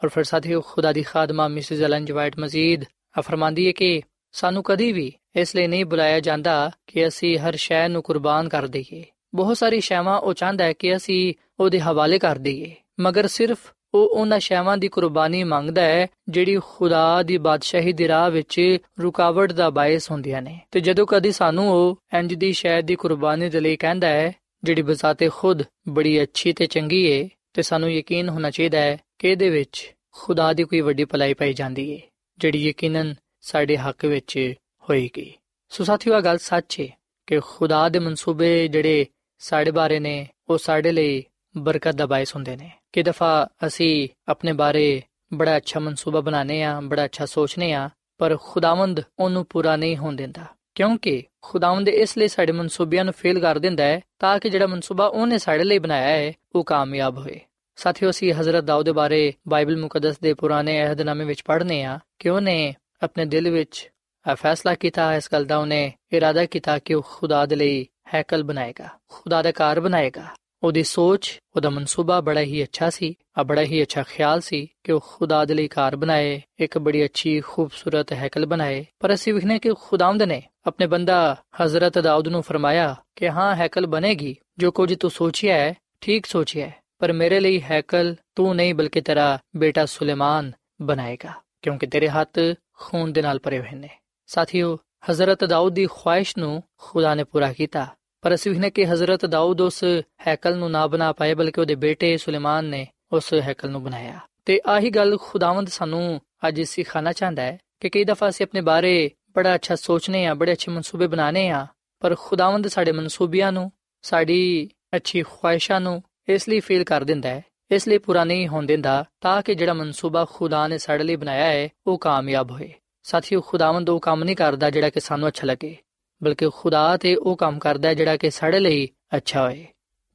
[0.03, 2.83] ਔਰ ਫਿਰ ਸਾਥੀਓ, ਖੁਦਾ ਦੀ ਖਾਦਮਾ ਮਿਸਿਸ ਐਲਨ ਜਵਾਈਟ ਮਜ਼ੀਦ
[3.19, 7.87] ਫਰਮਾਂਦੀ ਹੈ ਕਿ ਸਾਨੂੰ ਕਦੀ ਵੀ ਇਸ ਲਈ ਨਹੀਂ ਬੁਲਾਇਆ ਜਾਂਦਾ ਕਿ ਅਸੀਂ ਹਰ ਸ਼ੈ
[7.87, 12.37] ਨੂੰ ਕੁਰਬਾਨ ਕਰ ਦਈਏ। ਬਹੁਤ ਸਾਰੀ ਸ਼ੈਵਾਂ ਉਹ ਚਾਹੁੰਦਾ ਹੈ ਕਿ ਅਸੀਂ ਉਹਦੇ ਹਵਾਲੇ ਕਰ
[12.37, 18.07] ਦਈਏ। ਮਗਰ ਸਿਰਫ ਉਹ ਉਹਨਾਂ ਸ਼ੈਵਾਂ ਦੀ ਕੁਰਬਾਨੀ ਮੰਗਦਾ ਹੈ, ਜਿਹੜੀ ਖੁਦਾ ਦੀ ਬਾਦਸ਼ਾਹੀ ਦੀ
[18.07, 22.81] ਰਾਹ ਵਿੱਚ ਰੁਕਾਵਟ ਦਾ ਬਾਇਸ ਹੁੰਦੀਆਂ ਨੇ। ਤੇ ਜਦੋਂ ਕਦੀ ਸਾਨੂੰ ਉਹ ਇੰਜ ਦੀ ਸ਼ੈ
[22.81, 27.61] ਦੀ ਕੁਰਬਾਨੀ ਦੇ ਲਈ ਕਹਿੰਦਾ ਹੈ, ਜਿਹੜੀ ਬਜ਼ਾਤੇ ਖੁਦ ਬੜੀ ਅੱਛੀ ਤੇ ਚੰਗੀ ਏ, ਤੇ
[27.61, 31.89] ਸਾਨੂੰ ਯਕੀਨ ਹੋਣਾ ਚਾਹੀਦਾ ਹੈ ਕਿ ਇਹਦੇ ਵਿੱਚ ਖੁਦਾ ਦੀ ਕੋਈ ਵੱਡੀ ਭਲਾਈ ਪਾਈ ਜਾਂਦੀ
[31.91, 32.01] ਏ,
[32.39, 34.53] ਜਿਹੜੀ ਯਕੀਨਨ ਸਾਡੇ ਹੱਕ ਵਿੱਚ
[34.89, 35.33] ਹੋਏਗੀ।
[35.69, 36.89] ਸੋ ਸਾਥੀਓ ਇਹ ਗੱਲ ਸੱਚ ਏ
[37.27, 39.05] ਕਿ ਖੁਦਾ ਦੇ ਮਨਸੂਬੇ ਜਿਹੜੇ
[39.39, 41.23] ਸਾਡੇ ਬਾਰੇ ਨੇ, ਉਹ ਸਾਡੇ ਲਈ
[41.57, 45.01] ਬਰਕਤ ਦਾ ਬਾਇਸ ਹੁੰਦੇ ਨੇ। ਕਿ ਦਫਾ ਅਸੀਂ ਆਪਣੇ ਬਾਰੇ
[45.33, 50.15] ਬੜਾ ਅੱਛਾ ਮਨਸੂਬਾ ਬਣਾਨੇ ਆ ਬੜਾ ਅੱਛਾ ਸੋਚਨੇ ਆ ਪਰ ਖੁਦਾਵੰਦ ਉਹਨੂੰ ਪੂਰਾ ਨਹੀਂ ਹੋਣ
[50.15, 54.67] ਦਿੰਦਾ। ਕਿਉਂਕਿ ਖੁਦਾਵੰਦ ਇਸ ਲਈ ਸਾਡੇ ਮਨਸੂਬਿਆਂ ਨੂੰ ਫੇਲ ਕਰ ਦਿੰਦਾ ਹੈ ਤਾਂ ਕਿ ਜਿਹੜਾ
[54.67, 57.39] ਮਨਸੂਬਾ ਉਹਨੇ ਸਾਡੇ ਲਈ ਬਣਾਇਆ ਹੈ, ਉਹ ਕਾਮਯਾਬ ਹੋਏ।
[57.75, 62.29] ਸਾਥੀਓ, ਅਸੀਂ ਹਜ਼ਰਤ ਦਾਊਦ ਦੇ ਬਾਰੇ ਬਾਈਬਲ ਮੁਕੱਦਸ ਦੇ ਪੁਰਾਣੇ ਅਹਿਦਨਾਮੇ ਵਿੱਚ ਪੜ੍ਹਨੇ ਆ ਕਿ
[62.29, 63.89] ਉਹਨੇ ਆਪਣੇ ਦਿਲ ਵਿੱਚ
[64.31, 68.43] ਇਹ ਫੈਸਲਾ ਕੀਤਾ, ਇਸ ਗੱਲ ਦਾ ਉਹਨੇ ਇਰਾਦਾ ਕੀਤਾ ਕਿ ਉਹ ਖੁਦਾ ਦੇ ਲਈ ਹੈਕਲ
[68.43, 70.25] ਬਣਾਏਗਾ, ਖੁਦਾ ਦਾ ਘਰ ਬਣਾਏਗਾ।
[70.63, 74.91] ਉਹਦੀ ਸੋਚ, ਉਹਦਾ ਮਨਸੂਬਾ ਬੜਾ ਹੀ ਅੱਛਾ ਸੀ ਆ ਬੜਾ ਹੀ ਅੱਛਾ ਖਿਆਲ ਸੀ ਕਿ
[74.91, 79.59] ਉਹ ਖੁਦਾ ਦੇ ਲਈ ਘਰ ਬਣਾਏ, ਇੱਕ ਬੜੀ ਅੱਛੀ, ਖੂਬਸੂਰਤ ਹੈਕਲ ਬਣਾਏ। ਪਰ ਅਸੀਂ ਵਿਖਨੇ
[79.59, 84.93] ਕਿ ਖੁਦਾਵੰਦ ਨੇ ਆਪਣੇ ਬੰਦਾ ਹਜ਼ਰਤ ਦਾਊਦ ਨੂੰ ਫਰਮਾਇਆ ਕਿ ਹਾਂ, ਹੈਕਲ ਬਣੇਗੀ, ਜੋ ਕੁਝ
[84.95, 89.85] ਤੂੰ ਸੋਚਿਆ ਹੈ, ਠੀਕ ਸੋਚਿਆ ਹੈ, ਪਰ ਮੇਰੇ ਲਈ ਹੈਕਲ ਤੂੰ ਨਹੀਂ, ਬਲਕਿ ਤੇਰਾ ਬੇਟਾ
[89.85, 92.39] ਸੁਲੇਮਾਨ ਬਣਾਏਗਾ, ਕਿਉਂਕਿ ਤੇਰੇ ਹੱਥ
[92.79, 93.89] ਖੂਨ ਦੇ ਨਾਲ ਭਰੇ ਹੋਏ ਨੇ।
[94.27, 94.77] ਸਾਥੀਓ,
[95.11, 97.87] ਹਜ਼ਰਤ ਦਾਊਦ ਦੀ ਖੁਆਇਸ਼ ਨੂੰ ਖੁਦਾ ਨੇ ਪੂਰਾ ਕੀਤਾ।
[98.21, 99.83] ਪਰ ਅਸੀਂ ਨੇ ਕਿ ਹਜ਼ਰਤ ਦਾਊਦ ਉਸ
[100.27, 104.59] ਹੈਕਲ ਨੂੰ ਨਾ ਬਣਾ ਪਾਏ, ਬਲਕਿ ਉਹਦੇ ਬੇਟੇ ਸੁਲੇਮਾਨ ਨੇ ਉਸ ਹੈਕਲ ਨੂੰ ਬਣਾਇਆ। ਤੇ
[104.67, 109.55] ਆਹੀ ਗੱਲ ਖੁਦਾਵੰਦ ਸਾਨੂੰ ਅੱਜ ਸਿਖਾਣਾ ਚਾਹੁੰਦਾ ਹੈ ਕਿ ਕਈ ਦਫਾ ਅਸੀਂ ਆਪਣੇ ਬਾਰੇ ਬੜਾ
[109.55, 111.67] ਅੱਛਾ ਸੋਚਨੇ ਆ, ਬੜੇ ਅੱਛੇ ਮਨਸੂਬੇ ਬਣਾਣੇ ਆ,
[111.99, 117.43] ਪਰ ਖੁਦਾਵੰਦ ਸਾਡੇ ਮਨਸੂਬਿਆਂ ਨੂੰ, ਸਾਡੀ ਅੱਛੀ ਖੁਆਇਸ਼ਾਂ ਨੂੰ ਇਸ ਲਈ ਫੇਲ ਕਰ ਦਿੰਦਾ ਹੈ,
[117.71, 121.45] ਇਸ ਲਈ ਪੂਰਾ ਨਹੀਂ ਹੋਣ ਦਿੰਦਾ, ਤਾਂ ਕਿ ਜਿਹੜਾ ਮਨਸੂਬਾ ਖੁਦਾ ਨੇ ਸਾਡੇ ਲਈ ਬਣਾਇਆ
[121.45, 125.77] ਹੈ, ਉਹ ਕਾਮਯਾਬ ਹੋਏ। ਸਾਥੀਓ, ਖੁਦਾਵੰਦ ਉਹ ਕੰਮ ਨਹੀਂ ਕਰਦਾ ਜਿਹੜਾ ਕਿ ਸਾਨੂੰ ਅੱਛਾ ਲੱਗੇ।
[126.23, 129.65] ਬਲਕਿ ਖੁਦਾ ਤੇ ਉਹ ਕੰਮ ਕਰਦਾ ਜਿਹੜਾ ਕਿ ਸਾਡੇ ਲਈ ਅੱਛਾ ਹੋਏ।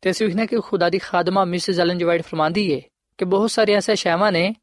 [0.00, 2.82] ਤੇ ਅਸੀਂ ਵੇਖਨੇ ਕਿ ਖੁਦਾ ਦੀ ਖਾਦਮਾ ਮਿਸਿਸ ਐਲਨ ਜਵਾਈਟ ਫਰਮਾਂਦੀ ਏ
[3.18, 4.54] ਕਿ ਬਹੁਤ ਸਾਰੀਆਂ ਐਸੇ ਸ਼ੈਵਾਂ ਨੇ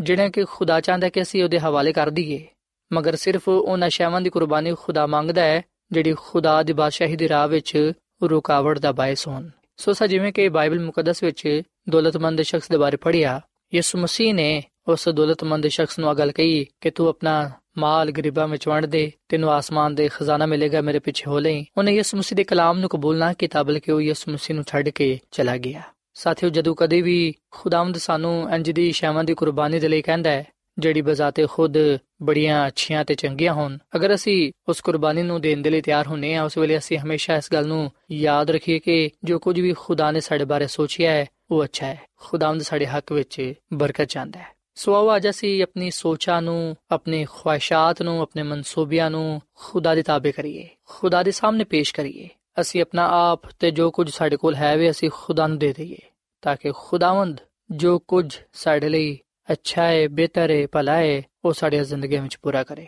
[0.00, 2.46] ਜਿਹੜੀਆਂ ਕਿ ਖੁਦਾ ਚਾਹੁੰਦਾ ਕਿ ਅਸੀਂ ਉਹਦੇ ਹਵਾਲੇ ਕਰ ਦਈਏ।
[2.92, 5.62] ਮਗਰ ਸਿਰਫ ਉਹਨਾਂ ਸ਼ੈਵਾਂ ਦੀ ਕੁਰਬਾਨੀ ਖੁਦਾ ਮੰਗਦਾ ਹੈ
[5.92, 10.48] ਜਿਹੜੀ ਖੁਦਾ ਦੀ ਬਾਦਸ਼ਾਹੀ ਦੀ ਰਾਹ ਵਿੱਚ ਰੁਕਾਵਟ ਦਾ ਬਾਇਸ ਹੋਣ। ਸੋ ਸਾ ਜਿਵੇਂ ਕਿ
[10.48, 13.40] ਬਾਈਬਲ ਮੁਕੱਦਸ ਵਿੱਚ ਦੌਲਤਮੰਦ ਸ਼ਖਸ ਦੇ ਬਾਰੇ ਪੜ੍ਹਿਆ,
[13.74, 18.68] ਯਿਸੂ ਮਸੀਹ ਨੇ ਉਸ ਦੌਲਤਮੰਦ ਸ਼ਖਸ ਨੂੰ ਅਗਲ ਕਹੀ ਕਿ ਤੂੰ ਆਪਣਾ ਮਾਲ ਗਰੀਬਾਂ ਵਿੱਚ
[18.68, 22.44] ਵੰਡ ਦੇ ਤੈਨੂੰ ਆਸਮਾਨ ਦੇ ਖਜ਼ਾਨਾ ਮਿਲੇਗਾ ਮੇਰੇ ਪਿੱਛੇ ਹੋ ਲਈ। ਉਹਨੇ ਯਿਸੂ ਮਸੀਹ ਦੇ
[22.44, 25.82] ਕਲਾਮ ਨੂੰ ਕਬੂਲ ਨਾ ਕੀਤਾ, ਬਲਕਿ ਉਹ ਯਿਸੂ ਮਸੀਹ ਨੂੰ ਛੱਡ ਕੇ ਚਲਾ ਗਿਆ।
[26.14, 30.46] ਸਾਥੀਓ, ਜਦੋਂ ਕਦੇ ਵੀ ਖੁਦਾਵੰਦ ਸਾਨੂੰ ਇੰਜ ਦੀ ਸ਼ੈਵਾਂ ਦੀ ਕੁਰਬਾਨੀ ਦੇ ਲਈ ਕਹਿੰਦਾ ਹੈ,
[30.78, 31.74] ਜਿਹੜੀ ਬਜ਼ਾਤੇ ਖੁਦ
[32.22, 36.34] ਬੜੀਆਂ ਅੱਛੀਆਂ ਤੇ ਚੰਗੀਆਂ ਹੋਣ, ਅਗਰ ਅਸੀਂ ਉਸ ਕੁਰਬਾਨੀ ਨੂੰ ਦੇਣ ਦੇ ਲਈ ਤਿਆਰ ਹੁੰਨੇ
[36.34, 40.10] ਆ, ਉਸ ਵੇਲੇ ਅਸੀਂ ਹਮੇਸ਼ਾ ਇਸ ਗੱਲ ਨੂੰ ਯਾਦ ਰੱਖੀਏ ਕਿ ਜੋ ਕੁਝ ਵੀ ਖੁਦਾ
[40.10, 44.61] ਨੇ ਸਾਡੇ ਬਾਰੇ ਸੋਚਿਆ ਹੈ, ਉਹ ਅੱਛਾ ਹੈ। ਖੁਦਾਵੰਦ ਸਾਡੇ ਹੱਕ ਵਿੱਚ ਬਰਕਤ ਚਾਹੁੰਦਾ ਹੈ।
[44.74, 50.02] ਸੋ ਆਓ ਅੱਜ ਅਸੀਂ ਆਪਣੀ ਸੋਚਾਂ ਨੂੰ, ਆਪਣੀ ਖੁਆਇਸ਼ਾਂ ਨੂੰ, ਆਪਣੇ ਮਨਸੂਬਿਆਂ ਨੂੰ ਖੁਦਾ ਦੇ
[50.02, 52.28] ਤਾਬੇ ਕਰੀਏ, ਖੁਦਾ ਦੇ ਸਾਹਮਣੇ ਪੇਸ਼ ਕਰੀਏ।
[52.60, 55.98] ਅਸੀਂ ਆਪਣਾ ਆਪ ਤੇ ਜੋ ਕੁਝ ਸਾਡੇ ਕੋਲ ਹੈ ਵੀ ਅਸੀਂ ਖੁਦਾ ਨੂੰ ਦੇ ਦਈਏ,
[56.42, 59.18] ਤਾਂ ਕਿ ਖੁਦਾਵੰਦ ਜੋ ਕੁਝ ਸਾਡੇ ਲਈ
[59.52, 62.86] ਅੱਛਾ ਹੈ ਬਿਹਤਰ ਹੈ ਭਲਾ ਹੈ ਉਹ ਸਾਡੀ ਜ਼ਿੰਦਗੀ ਵਿੱਚ ਪੂਰਾ ਕਰੇ।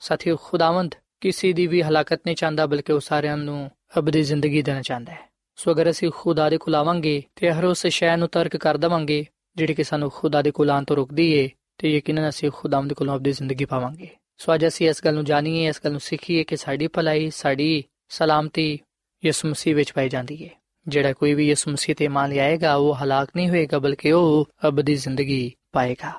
[0.00, 4.82] ਸਾਥੀਓ, ਖੁਦਾਵੰਦ ਕਿਸੇ ਦੀ ਵੀ ਹਲਾਕਤ ਨਹੀਂ ਚਾਹੁੰਦਾ, ਬਲਕਿ ਉਹ ਸਾਰਿਆਂ ਨੂੰ ਅਬਦੀ ਜ਼ਿੰਦਗੀ ਦੇਣਾ
[4.82, 8.56] ਚਾਹੁੰਦਾ ਹੈ। ਸੋ ਅਗਰ ਅਸੀਂ ਖੁਦਾ ਦੇ ਕੋਲ ਆਵਾਂਗੇ ਤੇ ਹਰ ਉਸ ਸ਼ੈ ਨੂੰ ਤਰਕ
[8.56, 9.24] ਕਰ ਦਵਾਂਗੇ
[9.56, 12.94] ਜਿਹੜੀ ਕਿ ਸਾਨੂੰ ਖੁਦਾ ਦੇ ਕੋਲ ਆਉਣ ਤੋਂ ਰੋਕਦੀ ਏ, ਤੇ ਯਕੀਨਨ ਅਸੀਂ ਖੁਦਾਮ ਦੇ
[12.94, 16.44] ਕੋਲੋਂ ਆਪਣੀ ਜ਼ਿੰਦਗੀ ਪਾਵਾਂਗੇ। ਸੋ ਅੱਜ ਅਸੀਂ ਇਸ ਗੱਲ ਨੂੰ ਜਾਣੀਏ, ਇਸ ਗੱਲ ਨੂੰ ਸਿੱਖੀਏ
[16.44, 18.78] ਕਿ ਸਾਡੀ ਭਲਾਈ, ਸਾਡੀ ਸਲਾਮਤੀ
[19.24, 20.50] ਯਿਸੂ ਮਸੀਹ ਵਿੱਚ ਪਾਈ ਜਾਂਦੀ ਏ।
[20.88, 24.94] ਜਿਹੜਾ ਕੋਈ ਵੀ ਯਿਸੂ ਮਸੀਹ ਤੇ ਮੰਨ ਲਿਆਏਗਾ, ਉਹ ਹਲਾਕ ਨਹੀਂ ਹੋਏਗਾ, ਬਲਕਿ ਉਹ ਅਬਦੀ
[24.94, 26.12] ਜ਼ਿੰਦਗੀ ਪਾਏਗਾ।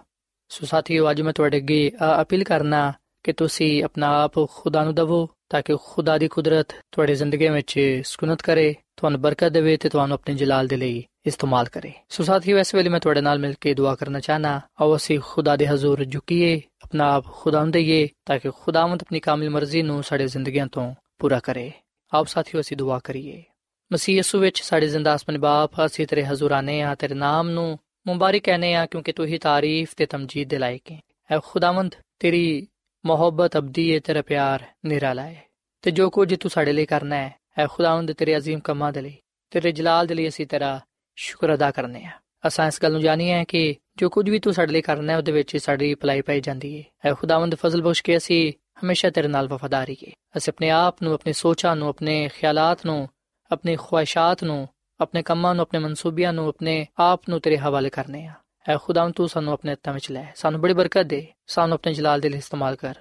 [0.50, 1.92] ਸੋ ਸਾਥੀਓ, ਅੱਜ ਮੈਂ ਤੁਹਾਡੇ ਅੱਗੇ
[2.22, 2.94] ਅਪੀਲ ਕਰਨਾ
[3.24, 8.02] ਕਿ ਤੁਸੀਂ ਆਪਣਾ ਆਪ ਖੁਦਾ ਨੂੰ ਦਵੋ, ਤਾਂ ਕਿ ਖੁਦਾ ਦੀ ਕੁਦਰਤ ਤੁਹਾਡੀ ਜ਼ਿੰਦਗੀ ਵਿੱਚ
[8.06, 12.59] ਸਕੂਨਤ ਕਰੇ, ਤੁਹਾਨੂੰ ਬਰਕਤ ਦੇਵੇ ਤੇ ਤੁਹਾਨੂੰ ਆਪਣੇ ਜਲਾਲ ਦੇ ਲਈ ਇਸਤੇਮਾਲ ਕਰੇ ਸੋ ਸਾਥੀਓ
[12.59, 16.05] ਇਸ ਵੇਲੇ ਮੈਂ ਤੁਹਾਡੇ ਨਾਲ ਮਿਲ ਕੇ ਦੁਆ ਕਰਨਾ ਚਾਹਨਾ ਆਓ ਅਸੀਂ ਖੁਦਾ ਦੇ ਹਜ਼ੂਰ
[16.05, 20.67] ਝੁਕੀਏ ਆਪਣਾ ਆਪ ਖੁਦਾ ਨੂੰ ਦਈਏ ਤਾਂ ਕਿ ਖੁਦਾਵੰਦ ਆਪਣੀ ਕਾਮਿਲ ਮਰਜ਼ੀ ਨੂੰ ਸਾਡੇ ਜ਼ਿੰਦਗੀਆਂ
[20.67, 21.71] ਤੋਂ ਪੂਰਾ ਕਰੇ
[22.13, 23.43] ਆਪ ਸਾਥੀਓ ਅਸੀਂ ਦੁਆ ਕਰੀਏ
[23.91, 27.79] ਮਸੀਹ ਯਸੂ ਵਿੱਚ ਸਾਡੇ ਜ਼ਿੰਦਾ ਅਸਮਨ ਬਾਪ ਅਸੀਂ ਤੇਰੇ ਹਜ਼ੂਰ ਆਨੇ ਆ ਤੇਰੇ ਨਾਮ ਨੂੰ
[28.07, 32.67] ਮੁਬਾਰਕ ਕਹਨੇ ਆ ਕਿਉਂਕਿ ਤੂੰ ਹੀ ਤਾਰੀਫ ਤੇ ਤਮਜੀਦ ਦੇ ਲਾਇਕ ਹੈ ਐ ਖੁਦਾਵੰਦ ਤੇਰੀ
[33.05, 35.43] ਮੁਹੱਬਤ ਅਬਦੀ ਹੈ ਤੇਰਾ ਪਿਆਰ ਨਿਰਾਲਾ ਹੈ
[35.85, 39.17] ਤੇ ਜੋ ਕੁਝ ਤੂੰ ਸਾਡੇ ਲਈ ਕਰਨਾ ਹੈ ਐ ਖੁਦਾਵੰਦ ਤੇਰੇ عظیم ਕੰਮਾਂ ਦੇ ਲਈ
[39.53, 40.79] ਤੇਰੇ ਜਲਾਲ ਦੇ ਲਈ ਅਸੀਂ ਤੇਰਾ
[41.16, 42.12] ਸ਼ੁਕਰ ਅਦਾ ਕਰਨੇ ਆ।
[42.48, 45.18] ਅਸਾਂ ਇਸ ਗੱਲ ਨੂੰ ਜਾਣੀਏ ਹੈ ਕਿ ਜੋ ਕੁਝ ਵੀ ਤੂੰ ਸਾਡੇ ਲਈ ਕਰਨਾ ਹੈ,
[45.18, 49.28] ਉਹਦੇ ਵਿੱਚ ਸਾਡੀ ਭਲਾਈ ਪਾਈ ਜਾਂਦੀ ਹੈ ਐ ਖੁਦਾਵੰਦ ਫਜ਼ਲ ਬਖਸ਼ ਕੇ ਅਸੀਂ ਹਮੇਸ਼ਾ ਤੇਰੇ
[49.28, 53.10] ਨਾਲ ਵਫਾਦਾਰੀ ਕੀ ਅਸੀਂ ਆਪਣੇ ਆਪ ਨੂੰ, ਆਪਣੀ ਸੋਚਾਂ ਨੂੰ, ਆਪਣੇ ਖਿਆਲਾਤ ਨੂੰ,
[53.52, 58.26] ਆਪਣੀ ਖੁਆਇਸ਼ਾਂ ਨੂੰ, ਆਪਣੇ ਕੰਮਾਂ ਨੂੰ, ਆਪਣੇ ਮਨਸੂਬਿਆਂ ਨੂੰ, ਆਪਣੇ ਆਪ ਨੂੰ ਤੇਰੇ ਹਵਾਲੇ ਕਰਨੇ
[58.26, 58.34] ਆ।
[58.70, 62.20] ਐ ਖੁਦਾਵੰ ਤੂੰ ਸਾਨੂੰ ਆਪਣੇ ਹੱਥਾਂ ਵਿੱਚ ਲੈ। ਸਾਨੂੰ ਬੜੀ ਬਰਕਤ ਦੇ। ਸਾਨੂੰ ਆਪਣੇ ਜਲਾਲ
[62.20, 62.96] ਦੇ ਲਈ ਇਸਤੇਮਾਲ ਕਰ।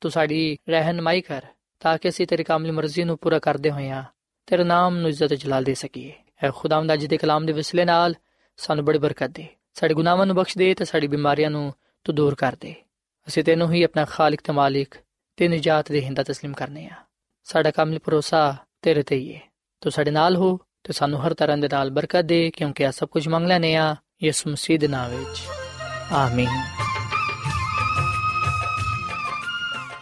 [0.00, 1.42] ਤੂੰ ਸਾਡੀ ਰਹਿਨਮਾਈ ਕਰ,
[1.80, 4.04] ਤਾਂ ਕਿ ਅਸੀਂ ਤੇਰੀ ਕਾਮਲੀ ਮਰਜ਼ੀ ਨੂੰ ਪੂਰਾ ਕਰਦੇ ਹੋਈਆਂ
[4.46, 6.12] ਤੇਰੇ ਨਾਮ ਨੂੰ ਇੱਜ਼ਤ ਜਲਾਲ ਦੇ ਸਕੀਏ।
[6.43, 8.15] ਐ ਖੁਦਾਵੰਦ ਅੱਜ ਦੇ ਕਲਾਮ ਦੇ ਵਿਸਲੇ ਨਾਲ
[8.57, 11.73] ਸਾਨੂੰ ਬੜੀ ਬਰਕਤ ਦੇ ਸਾਡੇ ਗੁਨਾਹਾਂ ਨੂੰ ਬਖਸ਼ ਦੇ ਤੇ ਸਾਡੀ ਬਿਮਾਰੀਆਂ ਨੂੰ
[12.05, 12.75] ਤੂੰ ਦੂਰ ਕਰ ਦੇ
[13.27, 14.95] ਅਸੀਂ ਤੈਨੂੰ ਹੀ ਆਪਣਾ ਖਾਲਕ ਤੇ ਮਾਲਿਕ
[15.37, 16.95] ਤੇ ਨਜਾਤ ਦੇ ਹਿੰਦਾ تسلیم ਕਰਨੇ ਆ
[17.47, 19.41] ਸਾਡਾ ਕਾਮਿਲ ਭਰੋਸਾ ਤੇਰੇ ਤੇ ਹੀ ਹੈ
[19.81, 23.07] ਤੂੰ ਸਾਡੇ ਨਾਲ ਹੋ ਤੇ ਸਾਨੂੰ ਹਰ ਤਰ੍ਹਾਂ ਦੇ ਨਾਲ ਬਰਕਤ ਦੇ ਕਿਉਂਕਿ ਆ ਸਭ
[23.07, 25.41] ਕੁਝ ਮੰਗ ਲੈਨੇ ਆ ਯਿਸੂ ਮਸੀਹ ਦੇ ਨਾਮ ਵਿੱਚ
[26.13, 26.49] ਆਮੀਨ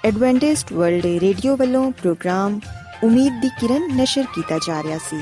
[0.06, 2.60] ਐਡਵੈਂਟਿਸਟ ਵਰਲਡ ਰੇਡੀਓ ਵੱਲੋਂ ਪ੍ਰੋਗਰਾਮ
[3.04, 5.22] ਉਮੀਦ ਦੀ ਕਿਰਨ ਨਿਸ਼ਰ ਕੀਤਾ ਜਾ ਰਿਹਾ ਸੀ